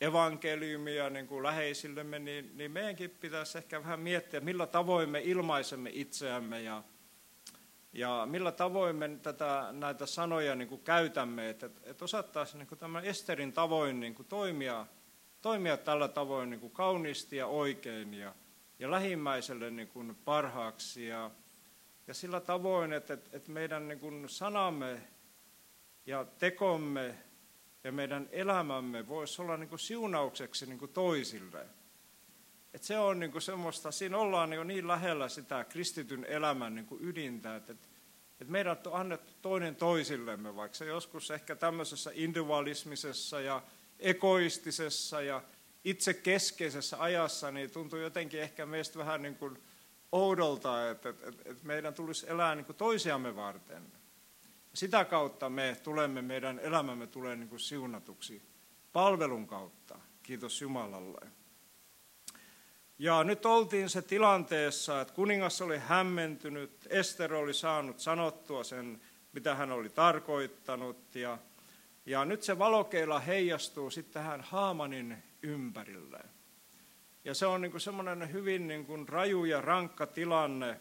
evankeliumia 0.02 1.10
niin 1.10 1.28
kuin 1.28 1.44
läheisillemme, 1.44 2.20
niin, 2.20 2.52
niin 2.58 2.72
meidänkin 2.72 3.10
pitäisi 3.10 3.58
ehkä 3.58 3.84
vähän 3.84 4.00
miettiä, 4.00 4.40
millä 4.40 4.68
tavoin 4.68 5.10
me 5.10 5.22
ilmaisemme 5.24 5.90
itseämme 5.94 6.62
ja, 6.62 6.84
ja 7.94 8.28
millä 8.30 8.52
tavoin 8.52 8.96
me 8.96 9.10
tätä, 9.22 9.70
näitä 9.72 10.06
sanoja 10.06 10.56
niin 10.56 10.68
kuin 10.68 10.82
käytämme, 10.82 11.50
että, 11.50 11.70
että 11.84 12.06
osattaisiin 12.06 12.60
niin 12.60 12.68
kuin 12.68 12.80
tämän 12.80 13.06
Esterin 13.06 13.54
tavoin 13.54 14.00
niin 14.00 14.16
kuin 14.16 14.28
toimia, 14.28 14.86
toimia 15.42 15.78
tällä 15.78 16.08
tavoin 16.08 16.50
niin 16.50 16.60
kuin 16.60 16.74
kauniisti 16.74 17.38
ja 17.38 17.48
oikein 17.48 18.14
ja, 18.14 18.34
ja 18.80 18.92
lähimmäiselle 18.92 19.72
niin 19.72 19.88
kuin 19.88 20.16
parhaaksi 20.26 21.08
ja, 21.08 21.32
ja 22.08 22.14
sillä 22.14 22.40
tavoin, 22.40 22.94
että, 22.94 23.14
että 23.32 23.52
meidän 23.52 23.88
niin 23.88 24.00
kuin 24.00 24.30
sanamme 24.30 25.02
ja 26.06 26.26
tekomme 26.40 27.16
ja 27.84 27.92
meidän 27.92 28.30
elämämme 28.32 29.08
voisi 29.08 29.42
olla 29.42 29.58
niin 29.58 29.70
kuin 29.70 29.80
siunaukseksi 29.80 30.66
niin 30.66 30.80
kuin 30.80 30.94
toisille. 30.94 31.66
Et 32.74 32.84
se 32.84 33.00
on 33.00 33.20
niin 33.20 33.32
kuin 33.32 33.42
semmoista, 33.42 33.92
siinä 33.92 34.18
ollaan 34.18 34.54
jo 34.54 34.64
niin 34.64 34.88
lähellä 34.88 35.30
sitä 35.30 35.64
kristityn 35.64 36.26
elämän 36.26 36.76
niin 36.76 36.86
kuin 36.86 37.04
ydintä, 37.04 37.56
että, 37.56 37.74
että 38.42 38.52
meidät 38.52 38.88
on 38.88 38.94
annettu 38.94 39.34
toinen 39.42 39.76
toisillemme, 39.76 40.56
vaikka 40.56 40.78
se 40.78 40.86
joskus 40.86 41.32
ehkä 41.32 41.56
tämmöisessä 41.56 42.12
individualismisessa 42.14 43.42
ja 43.42 43.64
egoistisessa 44.00 45.22
ja 45.22 45.44
itsekeskeisessä 45.84 47.02
ajassa, 47.02 47.52
niin 47.52 47.72
tuntuu 47.72 48.00
jotenkin 48.00 48.42
ehkä 48.42 48.66
meistä 48.66 49.00
vähän 49.00 49.22
niin 49.22 49.36
kuin 49.36 49.58
oudolta, 50.12 50.90
että, 50.90 51.10
että, 51.10 51.28
että 51.30 51.68
meidän 51.68 51.94
tulisi 51.94 52.30
elää 52.30 52.56
niin 52.56 52.66
kuin 52.66 52.76
toisiamme 52.76 53.36
varten. 53.36 53.84
Sitä 54.74 55.06
kautta 55.06 55.50
me 55.50 55.78
tulemme, 55.84 56.22
meidän 56.22 56.60
elämämme 56.60 57.08
tulee 57.08 57.36
niin 57.36 57.50
kuin 57.50 57.60
siunatuksi 57.60 58.42
palvelun 58.94 59.48
kautta. 59.48 60.00
Kiitos 60.24 60.62
Jumalalle. 60.62 61.28
Ja 63.00 63.24
nyt 63.24 63.46
oltiin 63.46 63.90
se 63.90 64.02
tilanteessa, 64.02 65.02
että 65.02 65.14
kuningas 65.14 65.62
oli 65.62 65.78
hämmentynyt, 65.78 66.88
Ester 66.90 67.34
oli 67.34 67.54
saanut 67.54 68.00
sanottua 68.00 68.64
sen, 68.64 69.02
mitä 69.34 69.56
hän 69.56 69.72
oli 69.72 69.90
tarkoittanut. 69.90 71.16
Ja, 71.16 71.38
ja 72.06 72.26
nyt 72.26 72.44
se 72.44 72.60
valokeila 72.60 73.20
heijastuu 73.20 73.90
sitten 73.92 74.14
tähän 74.14 74.42
Haamanin 74.42 75.24
ympärille. 75.44 76.20
Ja 77.26 77.34
se 77.34 77.46
on 77.46 77.62
niin 77.62 77.72
kuin 77.72 77.82
semmoinen 77.82 78.34
hyvin 78.34 78.68
niin 78.68 78.86
kuin 78.86 79.08
raju 79.08 79.46
ja 79.46 79.62
rankka 79.62 80.08
tilanne, 80.08 80.80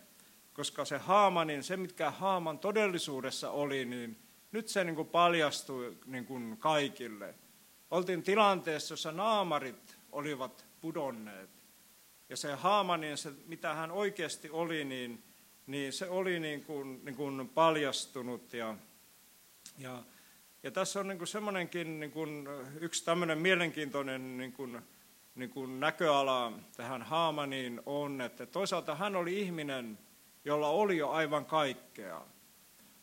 koska 0.53 0.85
se 0.85 0.99
Haamanin, 0.99 1.63
se 1.63 1.77
mitkä 1.77 2.11
Haaman 2.11 2.59
todellisuudessa 2.59 3.51
oli, 3.51 3.85
niin 3.85 4.19
nyt 4.53 4.69
se 4.69 4.85
niin 4.85 4.97
kuin 4.97 5.09
paljastui 5.09 5.97
niin 6.07 6.27
kuin 6.27 6.57
kaikille. 6.57 7.35
Oltiin 7.91 8.23
tilanteessa, 8.23 8.93
jossa 8.93 9.13
naamarit 9.13 9.97
olivat 10.13 10.65
pudonneet. 10.81 11.51
Ja 12.29 12.37
se 12.37 12.55
Haamanin, 12.55 13.17
se, 13.17 13.33
mitä 13.47 13.75
hän 13.75 13.91
oikeasti 13.91 14.51
oli, 14.51 14.85
niin, 14.85 15.23
niin 15.67 15.93
se 15.93 16.09
oli 16.09 16.41
niin 16.41 16.65
kuin, 16.65 17.01
niin 17.05 17.17
kuin 17.17 17.49
paljastunut. 17.49 18.53
Ja, 18.53 18.75
ja, 19.79 20.03
ja 20.63 20.71
tässä 20.71 21.01
on 21.01 21.09
niin 21.09 21.19
kuin 21.19 21.29
semmoinenkin 21.29 22.01
niin 22.01 22.13
kuin 22.13 22.49
yksi 22.81 23.05
tämmöinen 23.05 23.39
mielenkiintoinen 23.39 24.37
niin 24.37 24.53
kuin, 24.53 24.83
niin 25.35 25.51
kuin 25.51 25.81
näköala 25.81 26.53
tähän 26.77 27.03
Haamaniin 27.03 27.81
on, 27.87 28.21
että 28.21 28.47
toisaalta 28.47 28.95
hän 28.95 29.17
oli 29.17 29.41
ihminen, 29.41 29.99
jolla 30.45 30.69
oli 30.69 30.97
jo 30.97 31.11
aivan 31.11 31.47
kaikkea. 31.47 32.21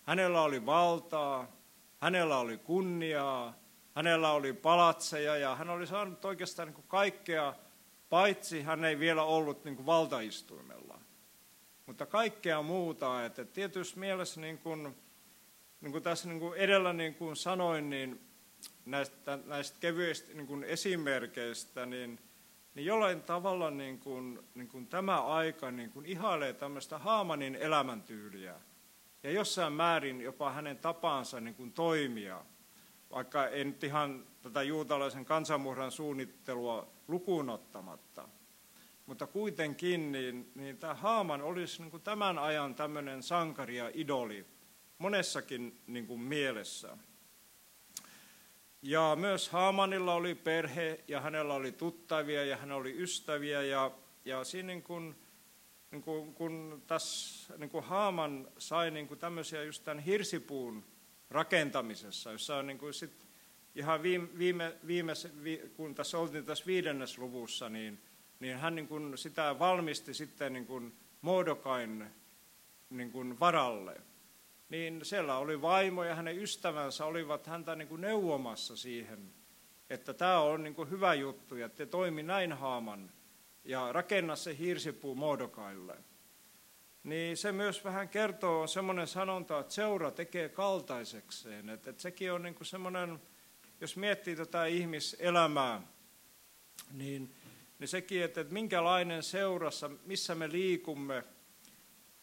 Hänellä 0.04 0.42
oli 0.42 0.66
valtaa, 0.66 1.48
hänellä 2.02 2.38
oli 2.38 2.58
kunniaa, 2.58 3.54
hänellä 3.96 4.32
oli 4.32 4.54
palatseja 4.54 5.38
ja 5.38 5.56
hän 5.56 5.70
oli 5.70 5.88
saanut 5.88 6.26
oikeastaan 6.26 6.68
niin 6.68 6.76
kuin 6.76 6.88
kaikkea, 6.88 7.54
paitsi 8.10 8.62
hän 8.62 8.86
ei 8.86 9.00
vielä 9.00 9.24
ollut 9.24 9.66
niin 9.66 9.76
kuin 9.76 9.86
valtaistuimella. 9.86 11.00
Mutta 11.86 12.06
kaikkea 12.06 12.62
muuta, 12.62 13.26
että 13.26 13.46
tietysti 13.46 14.00
mielessä 14.00 14.42
niin 14.42 14.58
kuin, 14.58 14.96
niin 15.86 15.92
kuin 15.92 16.04
tässä 16.04 16.30
niin 16.30 16.40
kuin 16.40 16.60
edellä 16.60 16.94
niin 16.94 17.16
kuin 17.16 17.36
sanoin, 17.36 17.90
niin 17.90 18.22
näistä, 18.86 19.40
näistä 19.46 19.78
kevyistä 19.80 20.34
niin 20.34 20.48
kuin 20.48 20.64
esimerkkeistä, 20.64 21.86
niin 21.86 22.20
niin 22.76 22.86
jollain 22.86 23.22
tavalla 23.22 23.72
niin 23.72 24.00
kuin, 24.00 24.40
niin 24.56 24.68
kuin 24.68 24.88
tämä 24.88 25.22
aika 25.22 25.72
niin 25.72 25.90
kuin 25.90 26.06
ihailee 26.06 26.54
tämmöistä 26.54 26.98
Haamanin 26.98 27.56
elämäntyyliä. 27.56 28.56
ja 29.24 29.32
jossain 29.32 29.74
määrin 29.74 30.22
jopa 30.22 30.52
hänen 30.52 30.78
tapaansa 30.78 31.42
niin 31.42 31.56
kuin 31.56 31.74
toimia, 31.74 32.46
vaikka 33.12 33.48
en 33.48 33.68
nyt 33.68 33.84
ihan 33.84 34.26
tätä 34.42 34.64
juutalaisen 34.64 35.26
kansanmurhan 35.26 35.92
suunnittelua 35.92 36.88
lukuun 37.08 37.50
ottamatta. 37.50 38.30
Mutta 39.06 39.28
kuitenkin 39.28 40.12
niin, 40.12 40.52
niin 40.56 40.78
tämä 40.78 40.94
Haaman 40.94 41.42
olisi 41.42 41.82
niin 41.82 41.92
kuin 41.92 42.04
tämän 42.04 42.40
ajan 42.40 42.76
tämmöinen 42.76 43.24
sankari 43.24 43.78
ja 43.78 43.92
idoli 43.94 44.55
monessakin 44.98 45.82
niin 45.88 46.08
kuin 46.08 46.20
mielessä. 46.20 46.98
Ja 48.82 49.18
myös 49.20 49.50
Haamanilla 49.50 50.14
oli 50.14 50.36
perhe 50.36 51.04
ja 51.08 51.22
hänellä 51.22 51.54
oli 51.54 51.72
tuttavia 51.72 52.46
ja 52.46 52.58
hän 52.58 52.72
oli 52.72 53.02
ystäviä 53.02 53.62
ja, 53.62 53.92
ja 54.26 54.44
siinä 54.44 54.68
niin 54.68 54.84
kuin, 54.84 55.16
niin 55.92 56.02
kuin, 56.02 56.34
kun 56.34 56.84
tässä 56.88 57.58
niin 57.58 57.70
kuin 57.70 57.84
Haaman 57.84 58.48
sai 58.58 58.92
niin 58.92 59.08
kuin 59.08 59.20
tämmöisiä 59.20 59.64
just 59.64 59.84
tämän 59.84 60.04
hirsipuun 60.04 60.84
rakentamisessa, 61.30 62.32
jossa 62.32 62.56
on 62.56 62.68
niin 62.68 62.78
kuin 62.78 62.94
sit 62.94 63.26
ihan 63.76 64.04
viime, 64.04 64.28
viime, 64.38 64.76
viime, 64.88 65.14
kun 65.76 65.96
tässä 65.96 66.18
oltiin 66.18 66.46
tässä 66.46 66.66
viidennes 66.66 67.18
luvussa, 67.18 67.70
niin, 67.70 68.02
niin 68.40 68.58
hän 68.58 68.76
niin 68.76 68.88
kuin 68.88 69.18
sitä 69.18 69.60
valmisti 69.60 70.14
sitten 70.14 70.54
niin 70.54 70.66
kuin 70.66 70.96
Mordokain 71.22 72.06
niin 72.90 73.40
varalle 73.40 74.02
niin 74.76 75.06
siellä 75.06 75.38
oli 75.38 75.62
vaimo 75.62 76.04
ja 76.04 76.16
hänen 76.16 76.38
ystävänsä 76.38 77.06
olivat 77.06 77.48
häntä 77.48 77.76
niin 77.76 77.88
kuin 77.88 78.02
neuvomassa 78.02 78.78
siihen, 78.78 79.34
että 79.90 80.14
tämä 80.14 80.40
on 80.40 80.64
niin 80.64 80.76
kuin 80.76 80.90
hyvä 80.90 81.14
juttu 81.14 81.56
ja 81.56 81.70
te 81.70 81.86
toimi 81.86 82.24
näin 82.24 82.54
haaman 82.54 83.12
ja 83.64 83.92
rakenna 83.92 84.36
se 84.36 84.58
hirsipuu 84.58 85.16
Mordokaille. 85.16 85.98
Niin 87.04 87.38
se 87.38 87.52
myös 87.52 87.84
vähän 87.84 88.10
kertoo, 88.10 88.68
semmoinen 88.68 89.08
sanonta, 89.08 89.60
että 89.60 89.74
seura 89.74 90.12
tekee 90.12 90.50
kaltaisekseen. 90.50 91.70
Että, 91.70 91.90
että 91.90 92.02
sekin 92.02 92.32
on 92.32 92.44
niin 92.44 92.56
kuin 92.56 92.68
semmoinen, 92.68 93.22
jos 93.82 93.98
miettii 93.98 94.36
tätä 94.36 94.66
ihmiselämää, 94.66 95.82
niin, 96.92 97.36
niin 97.80 97.88
sekin, 97.88 98.24
että, 98.24 98.42
että 98.42 98.54
minkälainen 98.54 99.24
seurassa, 99.24 99.90
missä 100.06 100.36
me 100.36 100.52
liikumme– 100.52 101.24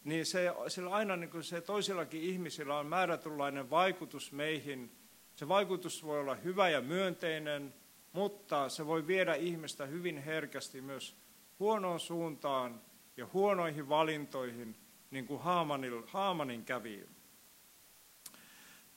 niin 0.03 0.25
se, 0.25 0.53
sillä 0.67 0.89
aina 0.89 1.15
niin 1.15 1.29
kuin 1.29 1.43
se 1.43 1.61
toisillakin 1.61 2.21
ihmisillä 2.21 2.77
on 2.77 2.87
määrätynlainen 2.87 3.69
vaikutus 3.69 4.31
meihin. 4.31 4.97
Se 5.35 5.47
vaikutus 5.47 6.03
voi 6.03 6.19
olla 6.19 6.35
hyvä 6.35 6.69
ja 6.69 6.81
myönteinen, 6.81 7.73
mutta 8.11 8.69
se 8.69 8.87
voi 8.87 9.07
viedä 9.07 9.33
ihmistä 9.33 9.85
hyvin 9.85 10.17
herkästi 10.17 10.81
myös 10.81 11.15
huonoon 11.59 11.99
suuntaan 11.99 12.81
ja 13.17 13.27
huonoihin 13.33 13.89
valintoihin, 13.89 14.75
niin 15.11 15.27
kuin 15.27 15.41
Haamanil, 15.41 16.01
Haamanin 16.07 16.65
kävi. 16.65 17.05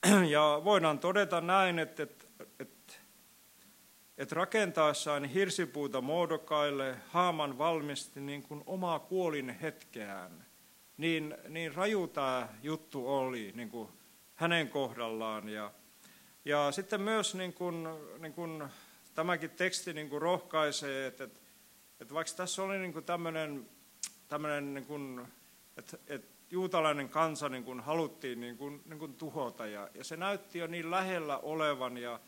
Ja 0.31 0.61
voidaan 0.64 0.99
todeta 0.99 1.40
näin, 1.40 1.79
että, 1.79 2.03
että, 2.03 2.27
että, 2.59 2.95
että 4.19 4.35
rakentaessaan 4.35 5.25
hirsipuuta 5.25 6.01
muodokaille 6.01 6.97
Haaman 7.09 7.59
valmisti 7.59 8.21
niin 8.21 8.42
kuin 8.42 8.62
omaa 8.66 8.99
kuolin 8.99 9.49
hetkeään 9.49 10.46
niin, 10.97 11.35
niin 11.49 11.75
raju 11.75 12.07
tämä 12.07 12.49
juttu 12.63 13.15
oli 13.15 13.53
niin 13.55 13.71
kuin 13.71 13.89
hänen 14.35 14.69
kohdallaan. 14.69 15.49
Ja, 15.49 15.73
ja 16.45 16.73
sitten 16.73 17.01
myös 17.01 17.35
niin 17.35 17.53
kuin, 17.53 17.89
niin 18.19 18.33
kuin 18.33 18.65
tämäkin 19.15 19.51
teksti 19.51 19.93
niin 19.93 20.09
kuin 20.09 20.23
rohkaisee, 20.23 21.07
että, 21.07 21.25
että, 21.25 21.41
että 22.01 22.15
vaikka 22.15 22.33
tässä 22.37 22.63
oli 22.63 22.79
niin 22.79 23.05
tämmöinen, 23.05 23.69
tämmöinen 24.29 24.75
niin 24.75 24.87
kuin, 24.87 25.27
että, 25.77 25.99
että 26.07 26.37
juutalainen 26.51 27.09
kansa 27.09 27.49
niin 27.49 27.65
kuin 27.65 27.81
haluttiin 27.81 28.41
niin 28.41 28.57
kuin, 28.57 28.83
niin 28.85 28.99
kuin 28.99 29.15
tuhota 29.15 29.67
ja, 29.67 29.89
ja 29.95 30.05
se 30.05 30.17
näytti 30.17 30.59
jo 30.59 30.67
niin 30.67 30.91
lähellä 30.91 31.39
olevan 31.39 31.99
ja, 31.99 32.21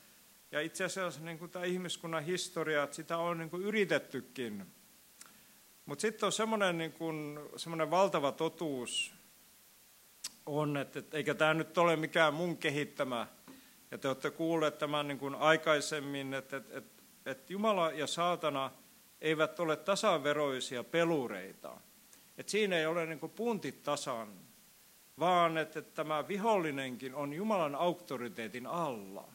ja 0.53 0.61
itse 0.61 0.85
asiassa 0.85 1.21
niin 1.21 1.39
kuin 1.39 1.51
tämä 1.51 1.65
ihmiskunnan 1.65 2.25
historia, 2.25 2.83
että 2.83 2.97
sitä 2.97 3.19
on 3.19 3.39
niin 3.39 3.51
kuin 3.51 3.63
yritettykin 3.63 4.67
mutta 5.88 6.03
sitten 6.03 6.27
on 6.27 6.33
semmoinen 6.33 6.79
niin 6.79 6.92
kun, 6.92 7.51
semmoinen 7.57 7.90
valtava 7.90 8.33
totuus, 8.33 9.14
on, 10.46 10.77
että, 10.77 10.98
että 10.98 11.16
eikä 11.16 11.35
tämä 11.35 11.55
nyt 11.55 11.79
ole 11.79 11.96
mikään 11.96 12.35
mun 12.35 12.57
kehittämä, 12.57 13.27
ja 13.90 13.98
te 13.98 14.09
olette 14.09 14.31
kuulleet 14.31 14.79
tämän 14.79 15.09
niin 15.09 15.18
kuin 15.18 15.35
aikaisemmin, 15.35 16.35
että, 16.35 16.57
että, 16.57 16.79
että, 16.79 17.03
että 17.27 17.53
Jumala 17.53 17.92
ja 17.92 18.07
saatana 18.07 18.70
eivät 19.20 19.61
ole 19.61 19.77
tasaveroisia 19.77 20.85
pelureita. 20.85 21.81
Että 22.38 22.51
siinä 22.51 22.77
ei 22.77 22.87
ole 22.87 23.07
niin 23.07 23.20
kuin 23.20 23.33
puntit 23.33 23.83
tasan, 23.83 24.29
vaan 25.18 25.59
että, 25.59 25.79
että 25.79 25.94
tämä 25.94 26.29
vihollinenkin 26.29 27.14
on 27.14 27.33
Jumalan 27.33 27.74
auktoriteetin 27.74 28.66
alla. 28.66 29.29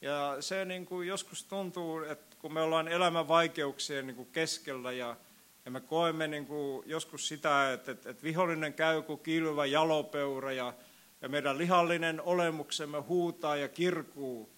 Ja 0.00 0.36
se 0.40 0.64
niin 0.64 0.86
kuin 0.86 1.08
joskus 1.08 1.44
tuntuu, 1.44 2.02
että 2.02 2.36
kun 2.38 2.52
me 2.52 2.60
ollaan 2.60 2.88
elämän 2.88 3.28
vaikeuksien 3.28 4.06
niin 4.06 4.26
keskellä 4.32 4.92
ja 4.92 5.16
ja 5.64 5.70
me 5.70 5.80
koemme 5.80 6.28
niin 6.28 6.46
kuin 6.46 6.82
joskus 6.86 7.28
sitä, 7.28 7.72
että, 7.72 7.92
että, 7.92 8.10
että 8.10 8.22
vihollinen 8.22 8.74
käy 8.74 9.02
kuin 9.02 9.20
kilvä 9.20 9.66
jalopeura 9.66 10.52
ja, 10.52 10.74
ja 11.20 11.28
meidän 11.28 11.58
lihallinen 11.58 12.20
olemuksemme 12.20 12.98
huutaa 12.98 13.56
ja 13.56 13.68
kirkuu. 13.68 14.52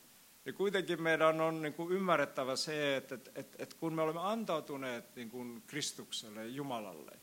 Ja 0.45 0.53
kuitenkin 0.53 1.03
meidän 1.03 1.41
on 1.41 1.63
niin 1.63 1.75
kuin 1.75 1.93
ymmärrettävä 1.93 2.57
se, 2.57 2.97
että, 2.97 3.15
että, 3.15 3.31
että, 3.35 3.57
että 3.63 3.77
kun 3.77 3.95
me 3.95 4.03
olemme 4.03 4.21
antautuneet 4.21 5.17
niin 5.17 5.31
kuin 5.31 5.63
Kristukselle, 5.67 6.47
Jumalalle, 6.47 7.19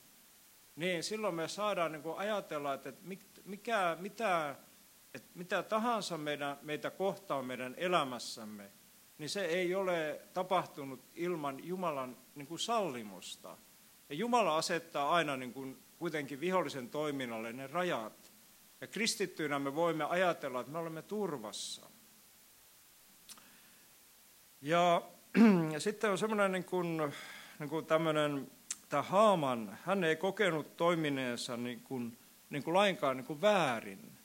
niin 0.75 1.03
silloin 1.03 1.35
me 1.35 1.47
saadaan 1.47 1.91
niin 1.91 2.03
kuin 2.03 2.17
ajatella, 2.17 2.73
että, 2.73 2.89
että 2.89 3.01
mikä, 3.45 3.97
mitä, 3.99 4.55
että 5.13 5.29
mitä 5.35 5.63
tahansa 5.63 6.17
meidän, 6.17 6.57
meitä 6.61 6.89
kohtaa 6.89 7.43
meidän 7.43 7.75
elämässämme, 7.77 8.71
niin 9.17 9.29
se 9.29 9.45
ei 9.45 9.75
ole 9.75 10.21
tapahtunut 10.33 11.05
ilman 11.15 11.67
Jumalan 11.67 12.17
niin 12.35 12.47
kuin 12.47 12.59
sallimusta. 12.59 13.57
Ja 14.11 14.17
Jumala 14.17 14.57
asettaa 14.57 15.09
aina 15.09 15.37
niin 15.37 15.53
kuin 15.53 15.83
kuitenkin 15.97 16.39
vihollisen 16.39 16.89
toiminnalle 16.89 17.53
ne 17.53 17.67
rajat. 17.67 18.33
Ja 18.81 18.87
kristittyinä 18.87 19.59
me 19.59 19.75
voimme 19.75 20.03
ajatella, 20.03 20.59
että 20.59 20.71
me 20.71 20.77
olemme 20.77 21.01
turvassa. 21.01 21.89
Ja, 24.61 25.01
ja 25.73 25.79
sitten 25.79 26.11
on 26.11 26.17
semmoinen 26.17 26.51
niin 26.51 26.63
kuin, 26.63 26.97
niin 27.59 27.69
kuin 27.69 27.85
tämmöinen, 27.85 28.51
tämä 28.89 29.03
Haaman, 29.03 29.77
hän 29.83 30.03
ei 30.03 30.15
kokenut 30.15 30.77
toimineensa 30.77 31.57
niin 31.57 31.81
kuin, 31.81 32.17
niin 32.49 32.63
kuin 32.63 32.73
lainkaan 32.73 33.17
niin 33.17 33.27
kuin 33.27 33.41
väärin. 33.41 34.17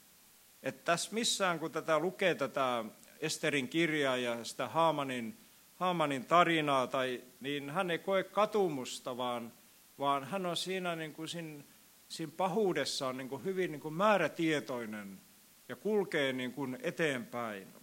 Että 0.63 0.85
tässä 0.85 1.13
missään, 1.13 1.59
kun 1.59 1.71
tätä 1.71 1.99
lukee 1.99 2.35
tätä 2.35 2.85
Esterin 3.19 3.67
kirjaa 3.67 4.17
ja 4.17 4.43
sitä 4.43 4.67
Haamanin, 4.67 5.37
Haamanin 5.75 6.25
tarinaa, 6.25 6.87
tai, 6.87 7.23
niin 7.39 7.69
hän 7.69 7.91
ei 7.91 7.99
koe 7.99 8.23
katumusta, 8.23 9.17
vaan 9.17 9.56
vaan 9.99 10.23
hän 10.23 10.45
on 10.45 10.57
siinä, 10.57 10.95
niin 10.95 11.13
kuin 11.13 11.27
siinä, 11.27 11.63
siinä 12.07 12.31
pahuudessaan 12.37 13.17
niin 13.17 13.29
kuin 13.29 13.43
hyvin 13.43 13.71
niin 13.71 13.81
kuin 13.81 13.93
määrätietoinen 13.93 15.21
ja 15.69 15.75
kulkee 15.75 16.33
niin 16.33 16.53
kuin 16.53 16.77
eteenpäin. 16.83 17.73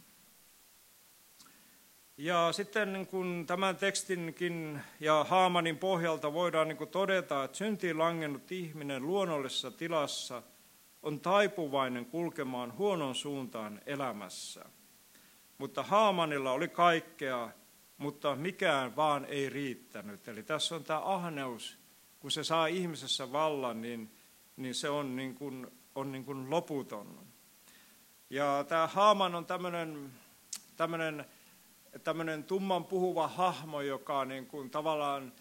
Ja 2.17 2.53
sitten 2.53 2.93
niin 2.93 3.07
kuin 3.07 3.47
tämän 3.47 3.77
tekstinkin 3.77 4.81
ja 5.01 5.25
Haamanin 5.29 5.79
pohjalta 5.79 6.33
voidaan 6.33 6.69
niin 6.69 6.77
kuin 6.77 6.91
todeta, 6.91 7.45
että 7.45 7.57
syntiin 7.57 7.99
langennut 7.99 8.53
ihminen 8.53 9.07
luonnollisessa 9.07 9.71
tilassa 9.71 10.43
on 11.03 11.21
taipuvainen 11.21 12.07
kulkemaan 12.07 12.79
huonon 12.79 13.15
suuntaan 13.15 13.81
elämässä. 13.87 14.65
Mutta 15.59 15.83
Haamanilla 15.83 16.53
oli 16.53 16.69
kaikkea, 16.69 17.51
mutta 17.97 18.37
mikään 18.37 18.97
vaan 18.97 19.25
ei 19.25 19.49
riittänyt. 19.49 20.29
Eli 20.29 20.43
tässä 20.43 20.75
on 20.75 20.85
tämä 20.85 21.01
ahneus 21.05 21.84
kun 22.25 22.31
se 22.31 22.45
saa 22.45 22.67
ihmisessä 22.67 23.33
vallan, 23.33 23.81
niin, 23.81 24.11
niin 24.57 24.75
se 24.75 24.89
on, 24.89 25.17
niin 25.17 25.35
kuin, 25.35 25.67
on 25.95 26.13
niin 26.13 26.25
kuin 26.25 26.51
loputon. 26.51 27.27
Ja 28.31 28.65
tämä 28.69 28.87
Haaman 28.87 29.35
on 29.35 29.47
tämmöinen, 29.47 30.13
tämmöinen, 30.77 31.25
tämmöinen 32.05 32.45
tumman 32.45 32.85
puhuva 32.85 33.29
hahmo, 33.29 33.81
joka 33.81 34.25
niin 34.25 34.47
kuin 34.47 34.71
tavallaan 34.71 35.33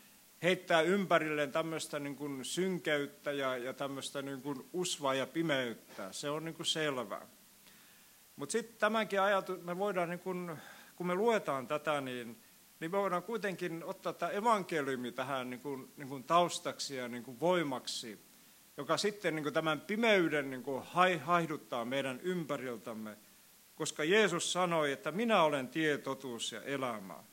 heittää 0.42 0.82
ympärilleen 0.82 1.52
tämmöistä 1.52 2.00
niin 2.00 2.16
kuin 2.16 2.46
synkeyttä 2.46 3.32
ja, 3.32 3.58
ja 3.58 3.74
tämmöistä 3.74 4.22
niin 4.22 4.42
kuin 4.42 4.70
usvaa 4.74 5.14
ja 5.14 5.28
pimeyttä. 5.28 6.14
Se 6.14 6.30
on 6.30 6.46
niin 6.46 6.56
kuin 6.56 6.66
selvä. 6.66 7.22
Mutta 8.36 8.52
sitten 8.52 8.78
tämänkin 8.78 9.22
ajatus, 9.22 9.62
me 9.62 9.78
voidaan, 9.78 10.10
niin 10.10 10.20
kuin, 10.20 10.58
kun 10.96 11.08
me 11.08 11.16
luetaan 11.16 11.68
tätä, 11.68 12.02
niin 12.02 12.43
niin 12.84 12.92
me 12.92 12.98
voidaan 12.98 13.24
kuitenkin 13.24 13.84
ottaa 13.84 14.14
tämä 14.14 14.32
evankeliumi 14.32 15.12
tähän 15.12 15.50
niin 15.50 15.60
kuin, 15.60 15.92
niin 15.98 16.08
kuin 16.10 16.24
taustaksi 16.24 16.96
ja 16.96 17.08
niin 17.08 17.24
kuin 17.24 17.40
voimaksi, 17.40 18.20
joka 18.78 18.98
sitten 18.98 19.36
niin 19.36 19.44
kuin 19.44 19.54
tämän 19.54 19.82
pimeyden 19.82 20.50
niin 20.50 20.64
kuin 20.64 20.84
haihduttaa 21.24 21.86
meidän 21.86 22.20
ympäriltämme, 22.22 23.18
koska 23.76 24.04
Jeesus 24.04 24.54
sanoi, 24.54 24.92
että 24.92 25.12
minä 25.12 25.44
olen 25.44 25.68
tie, 25.68 25.98
totuus 25.98 26.52
ja 26.52 26.62
elämä. 26.62 27.24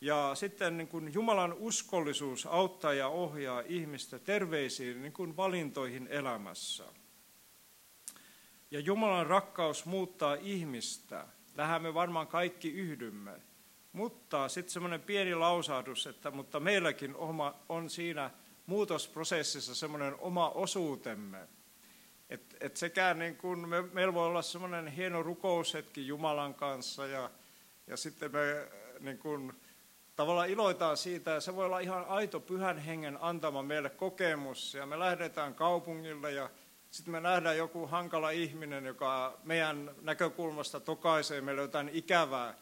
Ja 0.00 0.30
sitten 0.34 0.76
niin 0.76 0.88
kuin 0.88 1.14
Jumalan 1.14 1.52
uskollisuus 1.52 2.46
auttaa 2.46 2.92
ja 2.92 3.08
ohjaa 3.08 3.62
ihmistä 3.66 4.18
terveisiin 4.18 5.02
niin 5.02 5.12
kuin 5.12 5.36
valintoihin 5.36 6.06
elämässä. 6.10 6.84
Ja 8.70 8.80
Jumalan 8.80 9.26
rakkaus 9.26 9.86
muuttaa 9.86 10.34
ihmistä. 10.34 11.26
Tähän 11.56 11.82
me 11.82 11.94
varmaan 11.94 12.26
kaikki 12.26 12.72
yhdymme. 12.72 13.53
Mutta 13.94 14.48
sitten 14.48 14.72
semmoinen 14.72 15.00
pieni 15.00 15.34
lausahdus, 15.34 16.06
että 16.06 16.30
mutta 16.30 16.60
meilläkin 16.60 17.16
oma, 17.16 17.54
on 17.68 17.90
siinä 17.90 18.30
muutosprosessissa 18.66 19.74
semmoinen 19.74 20.14
oma 20.18 20.48
osuutemme. 20.48 21.38
Että 22.30 22.56
et 22.60 22.76
sekään 22.76 23.18
niin 23.18 23.36
kun 23.36 23.68
me, 23.68 23.82
meillä 23.82 24.14
voi 24.14 24.26
olla 24.26 24.42
semmoinen 24.42 24.88
hieno 24.88 25.22
rukoushetki 25.22 26.06
Jumalan 26.06 26.54
kanssa 26.54 27.06
ja, 27.06 27.30
ja 27.86 27.96
sitten 27.96 28.32
me 28.32 28.68
niin 29.00 29.18
kun, 29.18 29.54
tavallaan 30.16 30.50
iloitaan 30.50 30.96
siitä 30.96 31.30
ja 31.30 31.40
se 31.40 31.56
voi 31.56 31.64
olla 31.64 31.78
ihan 31.78 32.04
aito 32.08 32.40
pyhän 32.40 32.78
hengen 32.78 33.18
antama 33.20 33.62
meille 33.62 33.90
kokemus 33.90 34.74
ja 34.74 34.86
me 34.86 34.98
lähdetään 34.98 35.54
kaupungille 35.54 36.32
ja 36.32 36.50
sitten 36.90 37.12
me 37.12 37.20
nähdään 37.20 37.56
joku 37.56 37.86
hankala 37.86 38.30
ihminen, 38.30 38.84
joka 38.84 39.38
meidän 39.44 39.90
näkökulmasta 40.02 40.80
tokaisee 40.80 41.40
meille 41.40 41.62
jotain 41.62 41.90
ikävää. 41.92 42.54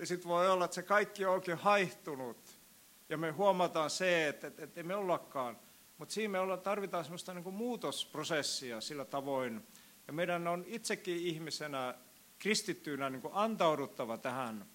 Ja 0.00 0.06
sitten 0.06 0.28
voi 0.28 0.50
olla, 0.50 0.64
että 0.64 0.74
se 0.74 0.82
kaikki 0.82 1.24
on 1.24 1.32
oikein 1.32 1.58
haihtunut. 1.58 2.60
Ja 3.08 3.16
me 3.16 3.30
huomataan 3.30 3.90
se, 3.90 4.28
että, 4.28 4.46
että, 4.46 4.64
että 4.64 4.82
me 4.82 4.94
ollakaan. 4.94 5.58
Mutta 5.98 6.14
siinä 6.14 6.32
me 6.32 6.40
olla, 6.40 6.56
tarvitaan 6.56 7.04
sellaista 7.04 7.34
niin 7.34 7.54
muutosprosessia 7.54 8.80
sillä 8.80 9.04
tavoin. 9.04 9.66
Ja 10.06 10.12
meidän 10.12 10.48
on 10.48 10.64
itsekin 10.66 11.16
ihmisenä, 11.16 11.94
kristittyynä 12.38 13.10
niin 13.10 13.22
antauduttava 13.32 14.18
tähän. 14.18 14.66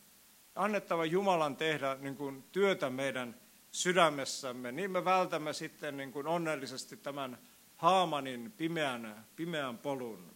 Annettava 0.56 1.06
Jumalan 1.06 1.56
tehdä 1.56 1.98
niin 2.00 2.16
kuin 2.16 2.44
työtä 2.52 2.90
meidän 2.90 3.42
sydämessämme. 3.72 4.72
Niin 4.72 4.92
me 4.92 5.06
vältämme 5.06 5.54
sitten 5.54 5.98
niin 5.98 6.12
kuin 6.12 6.28
onnellisesti 6.28 6.98
tämän 6.98 7.38
Haamanin 7.76 8.52
pimeän, 8.52 9.26
pimeän 9.36 9.78
polun. 9.78 10.35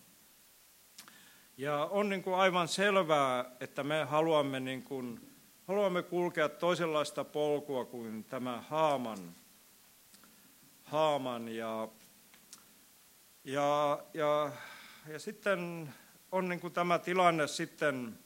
Ja 1.59 1.85
on 1.85 2.09
niin 2.09 2.23
kuin 2.23 2.35
aivan 2.35 2.67
selvää, 2.67 3.45
että 3.59 3.83
me 3.83 4.03
haluamme, 4.03 4.59
niin 4.59 4.83
kuin, 4.83 5.31
haluamme 5.67 6.03
kulkea 6.03 6.49
toisenlaista 6.49 7.23
polkua 7.23 7.85
kuin 7.85 8.23
tämä 8.23 8.63
Haaman. 8.69 9.35
Haaman 10.83 11.49
ja, 11.49 11.87
ja, 13.43 13.99
ja, 14.13 14.51
ja 15.07 15.19
sitten 15.19 15.93
on 16.31 16.49
niin 16.49 16.59
kuin 16.59 16.73
tämä 16.73 16.99
tilanne 16.99 17.47
sitten, 17.47 18.19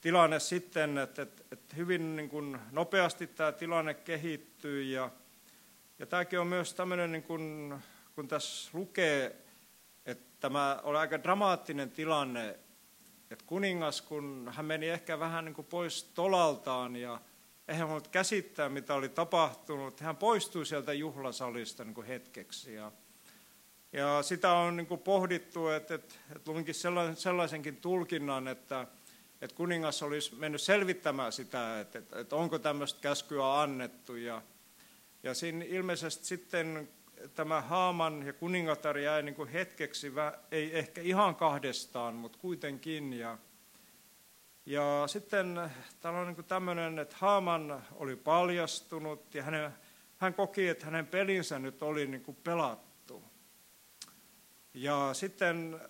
tilanne 0.00 0.40
sitten 0.40 0.98
että, 0.98 1.22
että, 1.22 1.42
että 1.52 1.76
hyvin 1.76 2.16
niin 2.16 2.28
kuin 2.28 2.58
nopeasti 2.70 3.26
tämä 3.26 3.52
tilanne 3.52 3.94
kehittyy 3.94 4.82
ja, 4.82 5.10
ja 5.98 6.06
tämäkin 6.06 6.40
on 6.40 6.46
myös 6.46 6.74
tämmöinen, 6.74 7.12
niin 7.12 7.22
kuin, 7.22 7.74
kun 8.14 8.28
tässä 8.28 8.70
lukee, 8.72 9.43
tämä 10.44 10.80
oli 10.82 10.98
aika 10.98 11.22
dramaattinen 11.22 11.90
tilanne, 11.90 12.58
että 13.30 13.44
kuningas, 13.46 14.02
kun 14.02 14.50
hän 14.54 14.66
meni 14.66 14.88
ehkä 14.88 15.18
vähän 15.18 15.44
niin 15.44 15.54
kuin 15.54 15.66
pois 15.66 16.04
tolaltaan 16.04 16.96
ja 16.96 17.20
eihän 17.68 17.88
voinut 17.88 18.08
käsittää, 18.08 18.68
mitä 18.68 18.94
oli 18.94 19.08
tapahtunut, 19.08 20.00
hän 20.00 20.16
poistui 20.16 20.66
sieltä 20.66 20.92
juhlasalista 20.92 21.84
niin 21.84 21.94
kuin 21.94 22.06
hetkeksi. 22.06 22.74
Ja, 22.74 22.92
ja 23.92 24.22
sitä 24.22 24.52
on 24.52 24.76
niin 24.76 24.86
kuin 24.86 25.00
pohdittu, 25.00 25.68
että, 25.68 25.94
että, 25.94 26.14
että 26.36 26.50
luinkin 26.50 26.74
sellaisenkin 27.14 27.76
tulkinnan, 27.76 28.48
että, 28.48 28.86
että 29.42 29.56
kuningas 29.56 30.02
olisi 30.02 30.34
mennyt 30.34 30.60
selvittämään 30.60 31.32
sitä, 31.32 31.80
että, 31.80 31.98
että, 31.98 32.18
että 32.18 32.36
onko 32.36 32.58
tämmöistä 32.58 33.00
käskyä 33.00 33.60
annettu. 33.60 34.16
Ja, 34.16 34.42
ja 35.22 35.34
siinä 35.34 35.64
ilmeisesti 35.64 36.24
sitten 36.24 36.88
tämä 37.34 37.60
Haaman 37.60 38.26
ja 38.26 38.32
kuningatar 38.32 38.98
jäi 38.98 39.22
niin 39.22 39.34
kuin 39.34 39.48
hetkeksi, 39.48 40.12
ei 40.50 40.78
ehkä 40.78 41.00
ihan 41.00 41.34
kahdestaan, 41.34 42.14
mutta 42.14 42.38
kuitenkin. 42.38 43.12
Ja, 43.12 43.38
ja 44.66 45.04
sitten 45.06 45.60
täällä 46.00 46.20
on 46.20 46.26
niin 46.26 46.44
tämmöinen, 46.44 46.98
että 46.98 47.16
Haaman 47.18 47.84
oli 47.92 48.16
paljastunut 48.16 49.34
ja 49.34 49.42
hänen, 49.42 49.70
hän 50.16 50.34
koki, 50.34 50.68
että 50.68 50.84
hänen 50.84 51.06
pelinsä 51.06 51.58
nyt 51.58 51.82
oli 51.82 52.06
niin 52.06 52.22
kuin 52.22 52.36
pelattu. 52.44 53.22
Ja 54.74 55.10
sitten, 55.12 55.80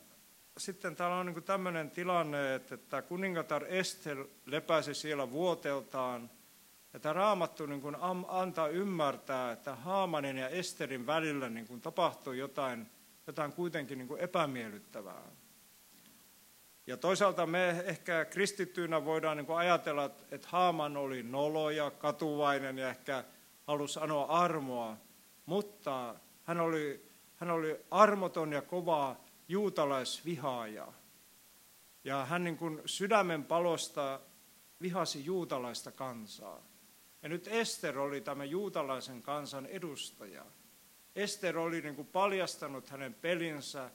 sitten 0.58 0.96
täällä 0.96 1.16
on 1.16 1.26
niin 1.26 1.42
tämmöinen 1.42 1.90
tilanne, 1.90 2.54
että 2.54 3.02
kuningatar 3.02 3.64
Estel 3.68 4.24
lepäsi 4.46 4.94
siellä 4.94 5.30
vuoteltaan– 5.30 6.30
ja 6.94 7.00
tämä 7.00 7.12
raamattu 7.12 7.66
niin 7.66 7.80
kuin 7.80 7.96
antaa 8.28 8.68
ymmärtää, 8.68 9.52
että 9.52 9.74
Haamanin 9.74 10.36
ja 10.36 10.48
Esterin 10.48 11.06
välillä 11.06 11.48
niin 11.48 11.66
kuin 11.66 11.80
tapahtui 11.80 12.38
jotain, 12.38 12.90
jotain 13.26 13.52
kuitenkin 13.52 13.98
niin 13.98 14.08
kuin 14.08 14.20
epämiellyttävää. 14.20 15.22
Ja 16.86 16.96
toisaalta 16.96 17.46
me 17.46 17.70
ehkä 17.70 18.24
kristittyinä 18.24 19.04
voidaan 19.04 19.36
niin 19.36 19.46
kuin 19.46 19.58
ajatella, 19.58 20.04
että 20.30 20.48
Haaman 20.50 20.96
oli 20.96 21.22
nolo 21.22 21.70
ja 21.70 21.90
katuvainen 21.90 22.78
ja 22.78 22.88
ehkä 22.88 23.24
halusi 23.66 24.00
anoa 24.02 24.24
armoa, 24.24 24.96
mutta 25.46 26.14
hän 26.44 26.60
oli, 26.60 27.08
hän 27.36 27.50
oli 27.50 27.80
armoton 27.90 28.52
ja 28.52 28.62
kova 28.62 29.16
juutalaisvihaaja. 29.48 30.92
Ja 32.04 32.24
hän 32.24 32.44
niin 32.44 32.56
kuin 32.56 32.82
sydämen 32.86 33.44
palosta 33.44 34.20
vihasi 34.80 35.24
juutalaista 35.24 35.92
kansaa. 35.92 36.73
Ja 37.24 37.28
nyt 37.30 37.48
Ester 37.48 37.98
oli 37.98 38.20
tämä 38.20 38.44
juutalaisen 38.44 39.22
kansan 39.22 39.66
edustaja. 39.66 40.44
Ester 41.16 41.58
oli 41.58 41.80
niin 41.80 41.96
kuin 41.96 42.08
paljastanut 42.08 42.88
hänen 42.88 43.14
pelinsä 43.14 43.90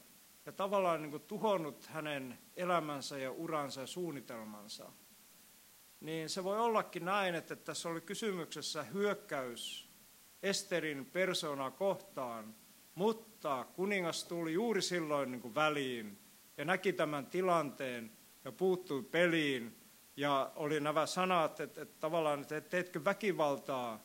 ja 0.46 0.52
tavallaan 0.52 1.02
niin 1.02 1.12
kuin 1.12 1.24
tuhonnut 1.24 1.86
hänen 1.86 2.40
elämänsä 2.56 3.18
ja 3.18 3.32
uransa 3.32 3.82
ja 3.82 3.88
suunnitelmansa. 3.88 4.92
Niin 6.00 6.30
se 6.30 6.44
voi 6.44 6.60
ollakin 6.60 7.06
näin, 7.06 7.36
että 7.36 7.56
tässä 7.56 7.90
oli 7.90 8.02
kysymyksessä 8.02 8.84
hyökkäys 8.84 9.90
Esterin 10.44 11.06
persoonaa 11.06 11.72
kohtaan, 11.72 12.56
mutta 12.96 13.66
kuningas 13.74 14.24
tuli 14.24 14.54
juuri 14.54 14.82
silloin 14.82 15.32
niin 15.32 15.42
kuin 15.42 15.56
väliin 15.56 16.20
ja 16.58 16.66
näki 16.66 16.94
tämän 16.94 17.26
tilanteen 17.26 18.12
ja 18.44 18.52
puuttui 18.52 19.04
peliin 19.04 19.79
ja 20.20 20.52
oli 20.56 20.80
nämä 20.80 21.06
sanat, 21.06 21.60
että, 21.60 21.82
että 21.82 22.00
tavallaan, 22.00 22.42
että 22.42 22.62
teetkö 22.62 23.06
väkivaltaa 23.06 24.00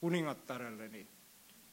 kuningattarelleni. 0.00 1.08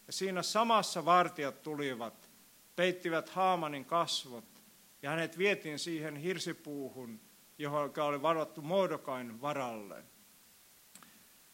Ja 0.08 0.13
siinä 0.13 0.43
samassa 0.43 1.05
vartijat 1.05 1.63
tulivat, 1.63 2.29
peittivät 2.75 3.29
Haamanin 3.29 3.86
kasvot 3.86 4.63
ja 5.01 5.10
hänet 5.10 5.38
vietiin 5.38 5.79
siihen 5.79 6.15
hirsipuuhun, 6.15 7.19
johon 7.58 7.93
oli 8.01 8.21
varattu 8.21 8.62
Mordokain 8.62 9.41
varalle. 9.41 10.03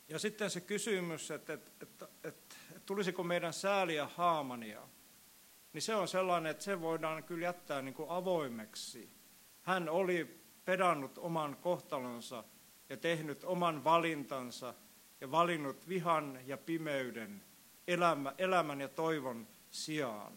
Ja 0.08 0.19
sitten 0.19 0.49
se 0.49 0.62
kysymys, 0.62 1.32
että, 1.32 1.54
että, 1.54 1.71
että, 1.82 2.08
että, 2.23 2.56
tulisiko 2.86 3.23
meidän 3.23 3.54
sääliä 3.54 4.08
Haamania, 4.15 4.82
niin 5.73 5.82
se 5.82 5.95
on 5.95 6.08
sellainen, 6.08 6.51
että 6.51 6.63
se 6.63 6.82
voidaan 6.82 7.23
kyllä 7.23 7.45
jättää 7.45 7.82
niin 7.82 7.93
kuin 7.93 8.10
avoimeksi. 8.10 9.10
Hän 9.62 9.89
oli 9.89 10.40
pedannut 10.65 11.17
oman 11.17 11.58
kohtalonsa 11.62 12.43
ja 12.89 12.97
tehnyt 12.97 13.43
oman 13.43 13.84
valintansa 13.84 14.74
ja 15.21 15.32
valinnut 15.32 15.88
vihan 15.88 16.39
ja 16.45 16.58
pimeyden 16.58 17.43
elämä, 17.88 18.34
elämän 18.38 18.82
ja 18.82 18.88
toivon 18.88 19.47
sijaan. 19.69 20.34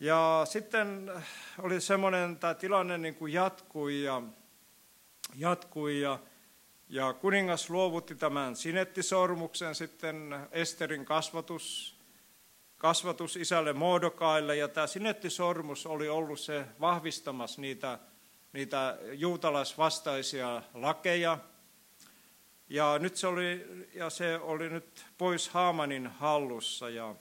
Ja 0.00 0.42
sitten 0.44 1.12
oli 1.58 1.80
semmoinen, 1.80 2.36
tämä 2.36 2.54
tilanne 2.54 2.98
niin 2.98 3.14
kuin 3.14 3.32
jatkui 3.32 4.02
ja, 4.02 4.22
jatkui 5.34 6.00
ja, 6.00 6.18
ja 6.88 7.12
kuningas 7.12 7.70
luovutti 7.70 8.14
tämän 8.14 8.56
sinettisormuksen 8.56 9.74
sitten 9.74 10.36
Esterin 10.52 11.04
kasvatus, 11.04 11.96
kasvatus 12.76 13.36
isälle 13.36 13.72
Mordokaille 13.72 14.56
ja 14.56 14.68
tämä 14.68 14.86
sinettisormus 14.86 15.86
oli 15.86 16.08
ollut 16.08 16.40
se 16.40 16.66
vahvistamassa 16.80 17.60
niitä 17.60 17.98
niitä 18.56 18.98
juutalaisvastaisia 19.12 20.62
lakeja. 20.74 21.38
Ja, 22.68 22.98
nyt 22.98 23.16
se 23.16 23.26
oli, 23.26 23.66
ja 23.94 24.10
se 24.10 24.38
oli 24.38 24.68
nyt 24.68 25.06
pois 25.18 25.48
Haamanin 25.48 26.06
hallussa. 26.06 26.90
Ja, 26.90 27.14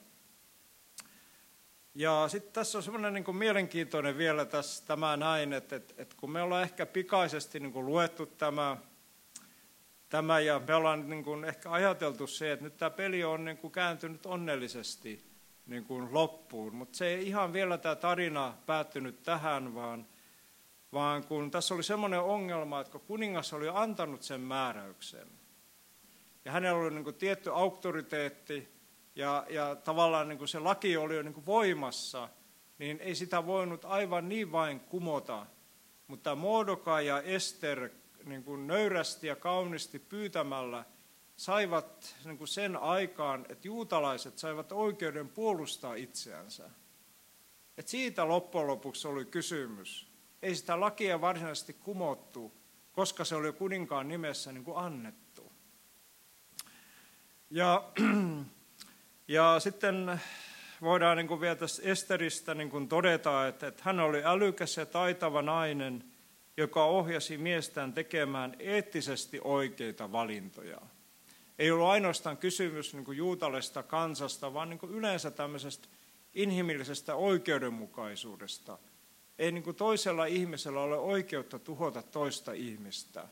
ja 1.95 2.25
sitten 2.27 2.53
tässä 2.53 2.77
on 2.77 2.83
semmoinen 2.83 3.13
niin 3.13 3.35
mielenkiintoinen 3.35 4.17
vielä 4.17 4.45
tässä 4.45 4.85
tämä 4.87 5.17
näin, 5.17 5.53
että, 5.53 5.75
että, 5.75 5.93
että 5.97 6.15
kun 6.19 6.31
me 6.31 6.41
ollaan 6.41 6.63
ehkä 6.63 6.85
pikaisesti 6.85 7.59
niin 7.59 7.73
kuin 7.73 7.85
luettu 7.85 8.25
tämä, 8.25 8.77
tämä 10.09 10.39
ja 10.39 10.61
me 10.67 10.75
ollaan 10.75 11.09
niin 11.09 11.23
kuin 11.23 11.43
ehkä 11.43 11.71
ajateltu 11.71 12.27
se, 12.27 12.51
että 12.51 12.65
nyt 12.65 12.77
tämä 12.77 12.89
peli 12.89 13.23
on 13.23 13.45
niin 13.45 13.57
kuin 13.57 13.71
kääntynyt 13.71 14.25
onnellisesti 14.25 15.25
niin 15.65 15.85
kuin 15.85 16.13
loppuun, 16.13 16.75
mutta 16.75 16.97
se 16.97 17.07
ei 17.07 17.27
ihan 17.27 17.53
vielä 17.53 17.77
tämä 17.77 17.95
tarina 17.95 18.53
päättynyt 18.65 19.23
tähän, 19.23 19.75
vaan 19.75 20.07
vaan 20.95 21.27
kun 21.27 21.51
tässä 21.51 21.73
oli 21.73 21.83
semmoinen 21.83 22.21
ongelma, 22.21 22.81
että 22.81 22.91
kun 22.91 23.01
kuningas 23.01 23.53
oli 23.53 23.69
antanut 23.73 24.23
sen 24.23 24.41
määräyksen, 24.41 25.27
ja 26.45 26.51
hänellä 26.51 26.79
oli 26.81 26.91
niin 26.91 27.03
kuin 27.03 27.15
tietty 27.15 27.51
auktoriteetti, 27.53 28.69
ja, 29.15 29.45
ja 29.49 29.75
tavallaan 29.75 30.27
niin 30.27 30.37
kuin 30.37 30.47
se 30.47 30.59
laki 30.59 30.97
oli 30.97 31.15
jo 31.15 31.21
niin 31.21 31.33
kuin 31.33 31.45
voimassa, 31.45 32.29
niin 32.79 32.99
ei 32.99 33.15
sitä 33.15 33.45
voinut 33.45 33.85
aivan 33.85 34.29
niin 34.29 34.51
vain 34.51 34.79
kumota. 34.79 35.45
Mutta 36.07 36.35
Mordoka 36.35 37.01
ja 37.01 37.21
Ester 37.21 37.89
niin 38.25 38.43
kuin 38.43 38.67
nöyrästi 38.67 39.27
ja 39.27 39.35
kauniisti 39.35 39.99
pyytämällä 39.99 40.85
saivat 41.37 42.15
niin 42.25 42.37
kuin 42.37 42.47
sen 42.47 42.77
aikaan, 42.77 43.45
että 43.49 43.67
juutalaiset 43.67 44.37
saivat 44.37 44.71
oikeuden 44.71 45.29
puolustaa 45.29 45.95
itseänsä. 45.95 46.69
Et 47.77 47.87
siitä 47.87 48.27
loppujen 48.27 48.67
lopuksi 48.67 49.07
oli 49.07 49.25
kysymys. 49.25 50.14
Ei 50.45 50.55
sitä 50.55 50.79
lakia 50.79 51.21
varsinaisesti 51.21 51.73
kumottu, 51.73 52.53
koska 52.91 53.25
se 53.25 53.35
oli 53.35 53.53
kuninkaan 53.53 54.07
nimessä 54.07 54.51
niin 54.51 54.63
kuin 54.63 54.77
annettu. 54.77 55.51
Ja, 57.49 57.89
ja 59.27 59.59
sitten 59.59 60.21
voidaan 60.81 61.17
niin 61.17 61.27
kuin 61.27 61.41
vielä 61.41 61.55
tästä 61.55 61.81
Esteristä 61.85 62.55
niin 62.55 62.69
kuin 62.69 62.87
todeta, 62.87 63.47
että, 63.47 63.67
että 63.67 63.83
hän 63.85 63.99
oli 63.99 64.21
älykäs 64.25 64.77
ja 64.77 64.85
taitava 64.85 65.41
nainen, 65.41 66.03
joka 66.57 66.85
ohjasi 66.85 67.37
miestään 67.37 67.93
tekemään 67.93 68.55
eettisesti 68.59 69.39
oikeita 69.43 70.11
valintoja. 70.11 70.81
Ei 71.59 71.71
ollut 71.71 71.87
ainoastaan 71.87 72.37
kysymys 72.37 72.93
niin 72.93 73.05
kuin 73.05 73.17
juutalaisesta 73.17 73.83
kansasta, 73.83 74.53
vaan 74.53 74.69
niin 74.69 74.79
kuin 74.79 74.91
yleensä 74.91 75.31
tämmöisestä 75.31 75.87
inhimillisestä 76.33 77.15
oikeudenmukaisuudesta. 77.15 78.77
Ei 79.39 79.51
niin 79.51 79.63
kuin 79.63 79.75
toisella 79.75 80.25
ihmisellä 80.25 80.79
ole 80.79 80.97
oikeutta 80.97 81.59
tuhota 81.59 82.01
toista 82.01 82.51
ihmistä. 82.51 83.27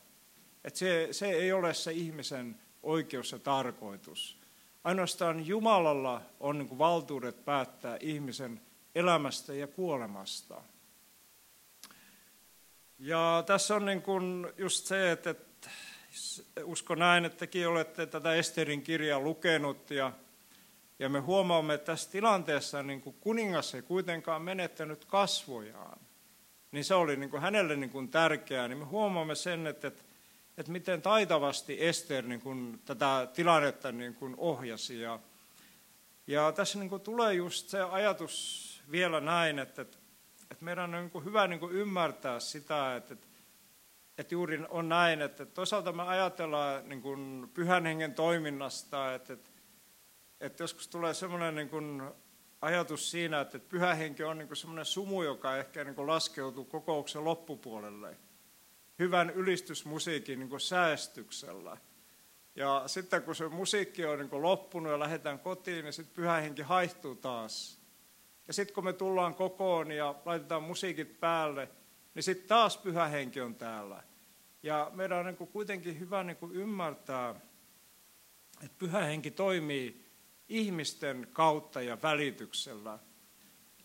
Et 0.64 0.76
se, 0.76 1.08
se 1.10 1.30
ei 1.30 1.52
ole 1.52 1.74
se 1.74 1.92
ihmisen 1.92 2.60
oikeus 2.82 3.32
ja 3.32 3.38
tarkoitus. 3.38 4.38
Ainoastaan 4.84 5.46
Jumalalla 5.46 6.22
on 6.40 6.58
niin 6.58 6.68
kuin 6.68 6.78
valtuudet 6.78 7.44
päättää 7.44 7.96
ihmisen 8.00 8.60
elämästä 8.94 9.54
ja 9.54 9.66
kuolemasta. 9.66 10.62
Ja 12.98 13.42
tässä 13.46 13.74
on 13.74 13.84
niin 13.84 14.02
kuin 14.02 14.46
just 14.58 14.86
se, 14.86 15.12
että, 15.12 15.34
uskon 16.64 16.98
näin, 16.98 17.24
että 17.24 17.38
tekin 17.38 17.68
olette 17.68 18.06
tätä 18.06 18.34
Esterin 18.34 18.82
kirjaa 18.82 19.20
lukenut 19.20 19.90
ja, 19.90 20.12
ja 20.98 21.08
me 21.08 21.20
huomaamme, 21.20 21.74
että 21.74 21.86
tässä 21.86 22.10
tilanteessa 22.10 22.82
niin 22.82 23.00
kuin 23.00 23.16
kuningas 23.20 23.74
ei 23.74 23.82
kuitenkaan 23.82 24.42
menettänyt 24.42 25.04
kasvojaan. 25.04 26.00
Niin 26.72 26.84
se 26.84 26.94
oli 26.94 27.16
niin 27.16 27.30
kuin 27.30 27.42
hänelle 27.42 27.76
niin 27.76 27.90
kuin 27.90 28.08
tärkeää. 28.08 28.68
Niin 28.68 28.78
me 28.78 28.84
huomaamme 28.84 29.34
sen, 29.34 29.66
että, 29.66 29.88
että, 29.88 30.02
että 30.58 30.72
miten 30.72 31.02
taitavasti 31.02 31.86
Ester 31.86 32.26
niin 32.26 32.40
kuin 32.40 32.80
tätä 32.84 33.28
tilannetta 33.34 33.92
niin 33.92 34.14
kuin 34.14 34.34
ohjasi. 34.38 35.00
Ja, 35.00 35.18
ja 36.26 36.52
tässä 36.52 36.78
niin 36.78 36.90
kuin 36.90 37.02
tulee 37.02 37.34
just 37.34 37.68
se 37.68 37.82
ajatus 37.82 38.82
vielä 38.90 39.20
näin, 39.20 39.58
että, 39.58 39.82
että, 39.82 39.98
että 40.50 40.64
meidän 40.64 40.94
on 40.94 41.00
niin 41.00 41.10
kuin 41.10 41.24
hyvä 41.24 41.46
niin 41.46 41.60
kuin 41.60 41.72
ymmärtää 41.72 42.40
sitä, 42.40 42.96
että, 42.96 43.14
että 43.14 43.26
että 44.18 44.34
juuri 44.34 44.60
on 44.68 44.88
näin, 44.88 45.22
että 45.22 45.46
toisaalta 45.46 45.92
me 45.92 46.02
ajatellaan 46.02 46.88
niin 46.88 47.02
kuin 47.02 47.50
pyhän 47.54 47.86
hengen 47.86 48.14
toiminnasta, 48.14 49.14
että, 49.14 49.32
että, 49.32 49.50
että 50.46 50.62
joskus 50.62 50.88
tulee 50.88 51.14
semmoinen 51.14 51.54
niin 51.54 51.68
kuin 51.68 52.02
ajatus 52.60 53.10
siinä, 53.10 53.40
että 53.40 53.58
pyhä 53.58 53.94
henki 53.94 54.24
on 54.24 54.38
niin 54.38 54.48
kuin 54.48 54.56
semmoinen 54.56 54.84
sumu, 54.84 55.22
joka 55.22 55.56
ehkä 55.56 55.84
niin 55.84 55.94
kuin 55.94 56.06
laskeutuu 56.06 56.64
kokouksen 56.64 57.24
loppupuolelle 57.24 58.16
hyvän 58.98 59.30
ylistysmusiikin 59.30 60.38
niin 60.38 60.48
kuin 60.48 60.60
säästyksellä. 60.60 61.76
Ja 62.54 62.82
sitten 62.86 63.22
kun 63.22 63.34
se 63.34 63.48
musiikki 63.48 64.04
on 64.04 64.18
niin 64.18 64.28
kuin 64.28 64.42
loppunut 64.42 64.92
ja 64.92 64.98
lähdetään 64.98 65.38
kotiin, 65.38 65.84
niin 65.84 65.92
sitten 65.92 66.14
pyhä 66.14 66.40
henki 66.40 66.62
haihtuu 66.62 67.14
taas. 67.14 67.80
Ja 68.46 68.52
sitten 68.52 68.74
kun 68.74 68.84
me 68.84 68.92
tullaan 68.92 69.34
kokoon 69.34 69.90
ja 69.90 70.14
laitetaan 70.24 70.62
musiikit 70.62 71.20
päälle, 71.20 71.68
niin 72.14 72.22
sitten 72.22 72.48
taas 72.48 72.76
pyhä 72.76 73.06
henki 73.06 73.40
on 73.40 73.54
täällä. 73.54 74.02
Ja 74.62 74.90
meidän 74.94 75.18
on 75.18 75.26
niin 75.26 75.36
kuin 75.36 75.50
kuitenkin 75.50 76.00
hyvä 76.00 76.24
niin 76.24 76.36
kuin 76.36 76.52
ymmärtää, 76.52 77.34
että 78.62 78.78
pyhä 78.78 78.98
henki 78.98 79.30
toimii 79.30 80.03
ihmisten 80.48 81.28
kautta 81.32 81.82
ja 81.82 81.98
välityksellä. 82.02 82.98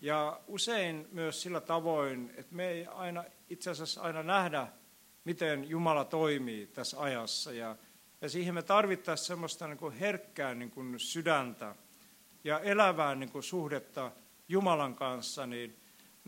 Ja 0.01 0.39
usein 0.47 1.07
myös 1.12 1.41
sillä 1.41 1.62
tavoin, 1.62 2.34
että 2.38 2.55
me 2.55 2.70
ei 2.70 2.86
aina, 2.86 3.24
itse 3.49 3.70
asiassa 3.70 4.01
aina 4.01 4.24
nähdä, 4.24 4.68
miten 5.24 5.70
Jumala 5.70 6.05
toimii 6.05 6.68
tässä 6.68 7.01
ajassa. 7.01 7.51
Ja, 7.51 7.76
ja 8.22 8.30
siihen 8.30 8.53
me 8.53 8.64
tarvittaisiin 8.64 9.28
semmoista 9.28 9.68
niin 9.68 9.78
kuin 9.78 9.93
herkkää 9.93 10.55
niin 10.55 10.72
kuin 10.72 10.99
sydäntä 10.99 11.76
ja 12.43 12.60
elävää 12.60 13.16
niin 13.16 13.32
kuin 13.32 13.43
suhdetta 13.43 14.12
Jumalan 14.47 14.95
kanssa, 14.95 15.47
niin 15.47 15.80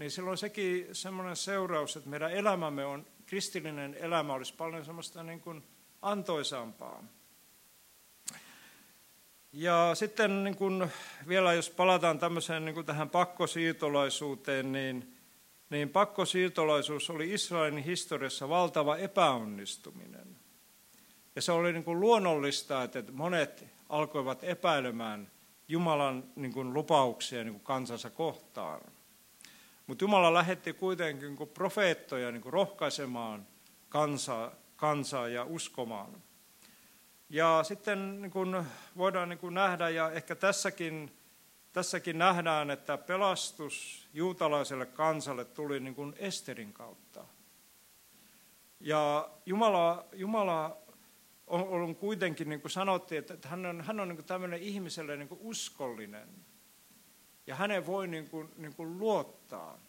niin 0.02 0.12
silloin 0.12 0.38
sekin 0.38 0.88
semmoinen 0.92 1.36
seuraus, 1.36 1.98
että 1.98 2.10
meidän 2.10 2.32
elämämme 2.32 2.86
on, 2.86 3.06
kristillinen 3.26 3.94
elämä 3.94 4.34
olisi 4.34 4.56
paljon 4.56 4.86
semmoista 4.86 5.24
niin 5.24 5.42
kuin 5.42 5.64
antoisampaa. 6.02 7.04
Ja 9.54 9.92
sitten 9.94 10.44
niin 10.44 10.56
kuin 10.56 10.92
vielä 11.28 11.54
jos 11.54 11.70
palataan 11.70 12.20
tämmöiseen 12.20 12.66
niin 12.66 12.74
kuin 12.76 12.86
tähän 12.86 13.10
pakkosiirtolaisuuteen, 13.10 14.72
niin, 14.72 15.16
niin 15.70 15.90
pakkosiirtolaisuus 15.90 17.10
oli 17.10 17.34
Israelin 17.34 17.84
historiassa 17.84 18.50
valtava 18.50 18.98
epäonnistuminen. 18.98 20.38
Ja 21.36 21.42
se 21.42 21.52
oli 21.52 21.74
niin 21.74 22.00
luonnollista, 22.00 22.84
että 22.84 23.04
monet 23.12 23.66
alkoivat 23.90 24.44
epäilemään 24.44 25.32
Jumalan 25.68 26.24
niin 26.36 26.54
kuin 26.54 26.74
lupauksia 26.74 27.44
niin 27.44 27.54
kuin 27.54 27.64
kansansa 27.64 28.10
kohtaan. 28.10 28.82
Mutta 29.88 30.04
Jumala 30.04 30.34
lähetti 30.34 30.74
kuitenkin 30.74 31.36
niin 31.36 31.48
profeettoja 31.48 32.32
niin 32.32 32.44
rohkaisemaan 32.46 33.48
kansaa, 33.90 34.52
kansaa 34.76 35.28
ja 35.28 35.44
uskomaan. 35.44 36.24
Ja 37.32 37.64
sitten 37.64 38.22
niin 38.22 38.32
kuin 38.32 38.66
voidaan 38.98 39.30
niin 39.30 39.40
kuin 39.40 39.54
nähdä, 39.54 39.90
ja 39.90 40.12
ehkä 40.12 40.36
tässäkin, 40.36 41.18
tässäkin 41.74 42.18
nähdään, 42.18 42.72
että 42.72 42.98
pelastus 42.98 44.08
juutalaiselle 44.14 44.86
kansalle 44.86 45.46
tuli 45.46 45.80
niin 45.80 45.96
kuin 45.96 46.14
Esterin 46.18 46.74
kautta. 46.74 47.26
Ja 48.80 49.30
Jumala, 49.46 50.06
Jumala 50.14 50.78
on, 51.48 51.68
on 51.68 51.96
kuitenkin, 51.96 52.50
niin 52.50 52.62
kuin 52.62 52.72
sanottiin, 52.72 53.20
että 53.20 53.48
hän 53.48 53.66
on, 53.66 53.82
hän 53.82 54.00
on 54.00 54.08
niin 54.08 54.26
tämmöinen 54.26 54.60
ihmiselle 54.60 55.18
niin 55.18 55.30
uskollinen– 55.42 56.30
ja 57.48 57.56
hänen 57.56 57.86
voi 57.86 58.08
niin 58.08 58.30
kuin, 58.30 58.50
niin 58.58 58.76
kuin 58.76 59.00
luottaa. 59.00 59.80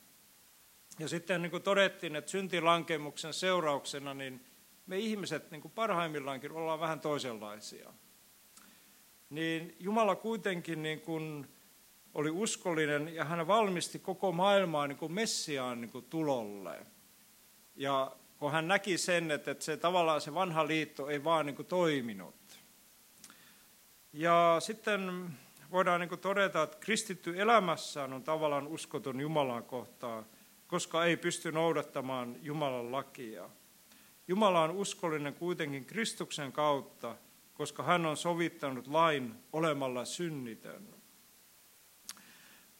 Ja 0.98 1.08
sitten 1.08 1.42
niin 1.42 1.62
todettiin, 1.62 2.16
että 2.16 2.30
syntilankemuksen 2.30 3.34
seurauksena 3.34 4.14
niin 4.14 4.44
me 4.86 4.98
ihmiset 4.98 5.50
niin 5.50 5.62
kuin 5.62 5.72
parhaimmillaankin 5.72 6.52
ollaan 6.52 6.80
vähän 6.80 7.00
toisenlaisia. 7.00 7.92
Niin 9.30 9.76
Jumala 9.80 10.16
kuitenkin 10.16 10.82
niin 10.82 11.00
kuin 11.00 11.48
oli 12.14 12.30
uskollinen 12.30 13.14
ja 13.14 13.24
hän 13.24 13.46
valmisti 13.46 13.98
koko 13.98 14.32
maailmaa 14.32 14.86
niin 14.86 14.98
kuin 14.98 15.12
Messiaan 15.12 15.80
niin 15.80 15.90
kuin 15.90 16.04
tulolle. 16.04 16.86
Ja 17.76 18.16
kun 18.38 18.52
hän 18.52 18.68
näki 18.68 18.98
sen, 18.98 19.30
että 19.30 19.56
se 19.58 19.76
tavallaan 19.76 20.20
se 20.20 20.34
vanha 20.34 20.66
liitto 20.66 21.08
ei 21.08 21.24
vaan 21.24 21.46
niin 21.46 21.56
kuin 21.56 21.66
toiminut. 21.66 22.34
Ja 24.12 24.56
sitten 24.60 25.30
voidaan 25.70 26.00
niin 26.00 26.18
todeta, 26.18 26.62
että 26.62 26.78
kristitty 26.80 27.40
elämässään 27.40 28.12
on 28.12 28.22
tavallaan 28.22 28.66
uskoton 28.66 29.20
Jumalan 29.20 29.64
kohtaan, 29.64 30.26
koska 30.66 31.04
ei 31.04 31.16
pysty 31.16 31.52
noudattamaan 31.52 32.36
Jumalan 32.42 32.92
lakia. 32.92 33.50
Jumala 34.28 34.62
on 34.62 34.70
uskollinen 34.70 35.34
kuitenkin 35.34 35.84
Kristuksen 35.84 36.52
kautta, 36.52 37.16
koska 37.54 37.82
hän 37.82 38.06
on 38.06 38.16
sovittanut 38.16 38.86
lain 38.86 39.34
olemalla 39.52 40.04
synnitön. 40.04 40.88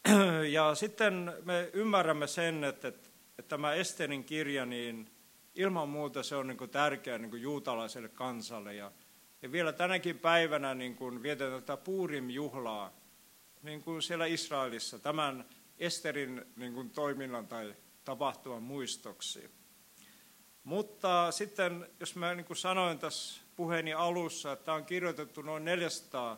Ja 0.51 0.75
sitten 0.75 1.33
me 1.43 1.69
ymmärrämme 1.73 2.27
sen, 2.27 2.63
että, 2.63 2.87
että 2.87 3.03
tämä 3.47 3.73
Esterin 3.73 4.23
kirja, 4.23 4.65
niin 4.65 5.09
ilman 5.55 5.89
muuta 5.89 6.23
se 6.23 6.35
on 6.35 6.47
niin 6.47 6.69
tärkeä 6.71 7.17
niin 7.17 7.41
juutalaiselle 7.41 8.09
kansalle. 8.09 8.75
Ja 8.75 8.91
ja 9.43 9.51
vielä 9.51 9.73
tänäkin 9.73 10.19
päivänä 10.19 10.73
niin 10.73 10.95
kuin 10.95 11.23
vietetään 11.23 11.63
tätä 11.63 11.77
Puurim-juhlaa 11.77 12.91
niin 13.61 13.81
kuin 13.81 14.01
siellä 14.01 14.25
Israelissa 14.25 14.99
tämän 14.99 15.45
Esterin 15.79 16.45
niin 16.55 16.73
kuin 16.73 16.89
toiminnan 16.89 17.47
tai 17.47 17.75
tapahtuman 18.05 18.63
muistoksi. 18.63 19.51
Mutta 20.63 21.31
sitten, 21.31 21.89
jos 21.99 22.15
mä 22.15 22.35
niin 22.35 22.45
kuin 22.45 22.57
sanoin 22.57 22.99
tässä 22.99 23.41
puheeni 23.55 23.93
alussa, 23.93 24.51
että 24.51 24.65
tämä 24.65 24.75
on 24.75 24.85
kirjoitettu 24.85 25.41
noin 25.41 25.65
400 25.65 26.37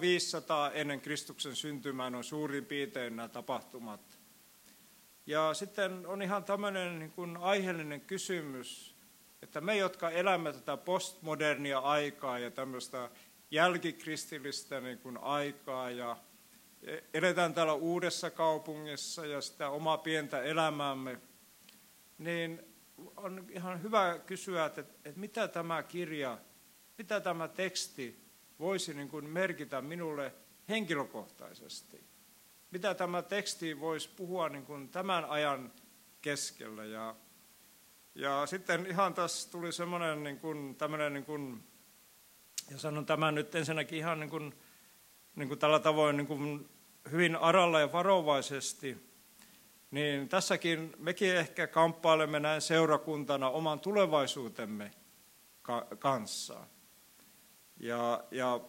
500 0.00 0.70
ennen 0.70 1.00
Kristuksen 1.00 1.56
syntymää 1.56 2.06
on 2.06 2.24
suurin 2.24 2.64
piirtein 2.64 3.16
nämä 3.16 3.28
tapahtumat. 3.28 4.00
Ja 5.26 5.54
sitten 5.54 6.06
on 6.06 6.22
ihan 6.22 6.44
tämmöinen 6.44 6.98
niin 6.98 7.10
kuin 7.10 7.36
aiheellinen 7.36 8.00
kysymys, 8.00 8.94
että 9.42 9.60
me, 9.60 9.76
jotka 9.76 10.10
elämme 10.10 10.52
tätä 10.52 10.76
postmodernia 10.76 11.78
aikaa 11.78 12.38
ja 12.38 12.50
tämmöistä 12.50 13.10
jälkikristillistä 13.50 14.80
niin 14.80 14.98
kuin 14.98 15.18
aikaa 15.18 15.90
ja, 15.90 16.16
eletään 17.14 17.54
täällä 17.54 17.72
uudessa 17.72 18.30
kaupungissa 18.30 19.26
ja 19.26 19.40
sitä 19.40 19.68
omaa 19.70 19.98
pientä 19.98 20.42
elämäämme, 20.42 21.20
niin 22.18 22.71
on 23.16 23.46
ihan 23.50 23.82
hyvä 23.82 24.18
kysyä, 24.26 24.66
että, 24.66 24.80
että 24.80 25.20
mitä 25.20 25.48
tämä 25.48 25.82
kirja, 25.82 26.38
mitä 26.98 27.20
tämä 27.20 27.48
teksti 27.48 28.22
voisi 28.58 28.94
niin 28.94 29.08
kuin 29.08 29.30
merkitä 29.30 29.82
minulle 29.82 30.34
henkilökohtaisesti. 30.68 32.04
Mitä 32.70 32.94
tämä 32.94 33.22
teksti 33.22 33.80
voisi 33.80 34.10
puhua 34.16 34.48
niin 34.48 34.66
kuin 34.66 34.88
tämän 34.88 35.24
ajan 35.24 35.72
keskellä. 36.22 36.84
Ja, 36.84 37.16
ja 38.14 38.46
sitten 38.46 38.86
ihan 38.86 39.14
tässä 39.14 39.50
tuli 39.50 39.72
semmoinen 39.72 40.22
niin 40.22 40.40
kuin, 40.40 40.74
tämmöinen, 40.76 41.14
niin 41.14 41.24
kuin, 41.24 41.64
ja 42.70 42.78
sanon 42.78 43.06
tämän 43.06 43.34
nyt 43.34 43.54
ensinnäkin 43.54 43.98
ihan 43.98 44.20
niin 44.20 44.30
kuin, 44.30 44.54
niin 45.36 45.48
kuin 45.48 45.58
tällä 45.58 45.78
tavoin 45.78 46.16
niin 46.16 46.26
kuin 46.26 46.68
hyvin 47.10 47.36
aralla 47.36 47.80
ja 47.80 47.92
varovaisesti, 47.92 49.11
niin 49.92 50.28
tässäkin 50.28 50.92
mekin 50.98 51.36
ehkä 51.36 51.66
kamppailemme 51.66 52.40
näin 52.40 52.60
seurakuntana 52.60 53.50
oman 53.50 53.80
tulevaisuutemme 53.80 54.90
kanssa. 55.98 56.66
Ja, 57.80 58.24
ja, 58.30 58.60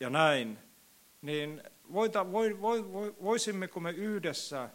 ja 0.00 0.10
näin. 0.10 0.58
Niin 1.22 1.62
voita, 1.92 2.32
voi, 2.32 2.60
voi, 2.60 2.92
voi, 2.92 3.14
voisimmeko 3.22 3.80
me 3.80 3.90
yhdessä 3.90 4.68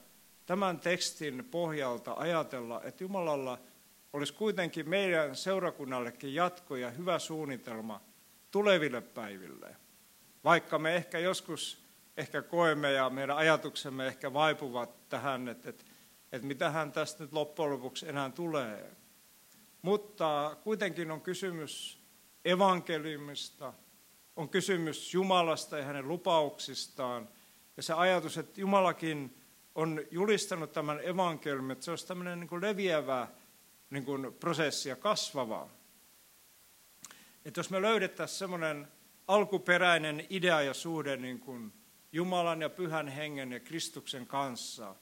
tämän 0.45 0.80
tekstin 0.80 1.45
pohjalta 1.52 2.14
ajatella, 2.18 2.82
että 2.84 3.04
Jumalalla 3.04 3.60
olisi 4.14 4.34
kuitenkin 4.34 4.89
meidän 4.89 5.36
seurakunnallekin 5.36 6.34
jatko 6.34 6.76
ja 6.76 6.89
hyvä 6.89 7.20
suunnitelma 7.20 8.02
tuleville 8.52 9.02
päiville. 9.02 9.76
Vaikka 10.43 10.80
me 10.80 10.95
ehkä 10.95 11.20
joskus 11.20 11.88
ehkä 12.18 12.41
koemme 12.41 12.91
ja 12.91 13.10
meidän 13.10 13.38
ajatuksemme 13.38 14.08
ehkä 14.08 14.34
vaipuvat 14.34 15.10
tähän, 15.10 15.48
että, 15.48 15.70
että, 15.70 15.86
että 16.32 16.48
mitähän 16.48 16.92
tästä 16.92 17.24
nyt 17.24 17.34
loppujen 17.34 17.72
lopuksi 17.72 18.10
enää 18.10 18.30
tulee. 18.30 18.92
Mutta 19.82 20.58
kuitenkin 20.64 21.12
on 21.12 21.22
kysymys 21.22 22.02
evankeliumista, 22.46 23.74
on 24.36 24.50
kysymys 24.50 25.14
Jumalasta 25.14 25.78
ja 25.78 25.86
hänen 25.86 26.08
lupauksistaan. 26.08 27.30
Ja 27.78 27.84
se 27.84 27.94
ajatus, 27.94 28.38
että 28.38 28.62
Jumalakin 28.62 29.38
on 29.76 30.02
julistanut 30.12 30.72
tämän 30.72 31.00
evankeliumin, 31.04 31.72
että 31.72 31.86
se 31.86 31.92
olisi 31.92 32.08
tämmöinen 32.08 32.40
niin 32.40 32.50
kuin 32.50 32.62
leviävä 32.62 33.28
niin 33.90 34.06
kuin 34.06 34.34
prosessi 34.34 34.90
ja 34.90 34.96
kasvava. 34.96 35.70
Että 37.46 37.60
jos 37.60 37.70
me 37.70 37.82
löydettäisiin 37.82 38.40
semmoinen 38.40 38.88
alkuperäinen 39.28 40.26
idea 40.30 40.62
ja 40.62 40.74
suhde 40.74 41.18
niin 41.18 41.40
kuin 41.40 41.74
Jumalan 42.12 42.62
ja 42.62 42.70
Pyhän 42.70 43.08
Hengen 43.08 43.52
ja 43.52 43.60
Kristuksen 43.60 44.28
kanssa, 44.28 44.96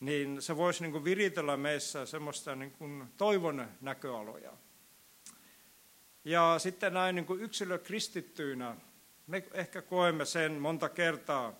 niin 0.00 0.42
se 0.42 0.56
voisi 0.56 0.82
niin 0.82 0.92
kuin 0.92 1.04
viritellä 1.04 1.56
meissä 1.56 2.06
semmoista 2.06 2.56
niin 2.56 2.70
kuin 2.70 3.04
toivon 3.16 3.68
näköaloja. 3.80 4.52
Ja 6.24 6.54
sitten 6.58 6.94
näin 6.94 7.14
niin 7.14 7.26
kuin 7.26 7.40
yksilökristittyinä 7.40 8.76
me 9.30 9.44
ehkä 9.52 9.82
koemme 9.82 10.24
sen 10.24 10.52
monta 10.52 10.88
kertaa. 10.88 11.54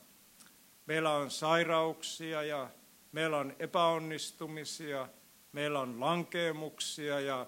Meillä 0.86 1.14
on 1.14 1.30
sairauksia 1.30 2.42
ja 2.42 2.70
meillä 3.12 3.38
on 3.38 3.56
epäonnistumisia, 3.58 5.08
meillä 5.52 5.80
on 5.80 6.00
lankeemuksia 6.00 7.20
ja, 7.20 7.46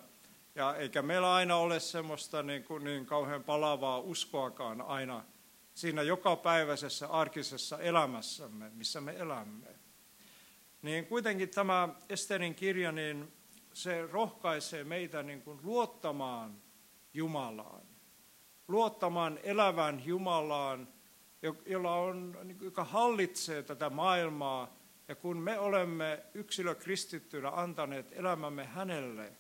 ja 0.55 0.75
eikä 0.75 1.03
meillä 1.03 1.35
aina 1.35 1.57
ole 1.57 1.81
semmoista 1.81 2.43
niin, 2.43 2.65
kuin 2.65 2.85
niin 2.85 3.07
kauhean 3.07 3.45
palavaa 3.45 3.99
uskoakaan 3.99 4.83
aina 4.83 5.25
siinä 5.75 6.03
jokapäiväisessä 6.03 7.07
arkisessa 7.07 7.79
elämässämme, 7.79 8.71
missä 8.71 9.01
me 9.01 9.17
elämme. 9.17 9.67
Niin 10.83 11.07
kuitenkin 11.07 11.49
tämä 11.49 11.89
Esterin 12.09 12.55
kirja, 12.55 12.93
niin 12.93 13.33
se 13.73 14.07
rohkaisee 14.07 14.85
meitä 14.85 15.23
niin 15.23 15.43
kuin 15.43 15.59
luottamaan 15.63 16.63
Jumalaan. 17.15 17.83
Luottamaan 18.69 19.39
elävän 19.43 20.03
Jumalaan, 20.05 20.89
jolla 21.67 21.95
on, 21.95 22.39
niin 22.45 22.59
joka 22.61 22.85
hallitsee 22.85 23.63
tätä 23.63 23.91
maailmaa. 23.91 24.77
Ja 25.09 25.15
kun 25.15 25.37
me 25.37 25.59
olemme 25.59 26.23
yksilökristittynä 26.35 27.51
antaneet 27.51 28.13
elämämme 28.13 28.65
hänelle, 28.65 29.33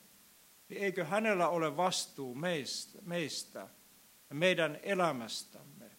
niin 0.68 0.82
eikö 0.82 1.04
hänellä 1.04 1.48
ole 1.48 1.76
vastuu 1.76 2.34
meistä, 2.34 2.98
meistä 3.02 3.68
ja 4.30 4.34
meidän 4.34 4.78
elämästämme. 4.82 5.90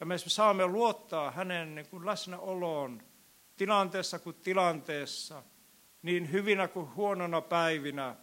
Ja 0.00 0.06
me 0.06 0.18
saamme 0.18 0.66
luottaa 0.66 1.30
hänen 1.30 1.74
niin 1.74 1.86
kuin 1.86 2.06
läsnäoloon 2.06 3.02
tilanteessa 3.56 4.18
kuin 4.18 4.36
tilanteessa, 4.36 5.42
niin 6.02 6.32
hyvinä 6.32 6.68
kuin 6.68 6.94
huonona 6.94 7.40
päivinä, 7.40 8.16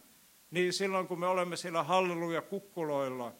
niin 0.50 0.72
silloin 0.72 1.06
kun 1.06 1.20
me 1.20 1.26
olemme 1.26 1.56
siellä 1.56 1.82
halleluja 1.82 2.42
kukkuloilla, 2.42 3.34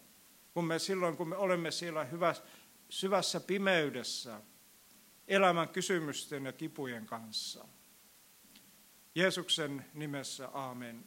kun 0.55 0.65
me 0.65 0.79
silloin 0.79 1.17
kun 1.17 1.29
me 1.29 1.37
olemme 1.37 1.71
siellä 1.71 2.05
hyvä, 2.05 2.35
syvässä 2.89 3.41
pimeydessä, 3.41 4.41
elämän 5.29 5.69
kysymysten 5.69 6.47
ja 6.47 6.53
kipujen 6.53 7.07
kanssa. 7.07 7.69
Jeesuksen 9.15 9.87
nimessä, 9.95 10.49
amen. 10.53 11.05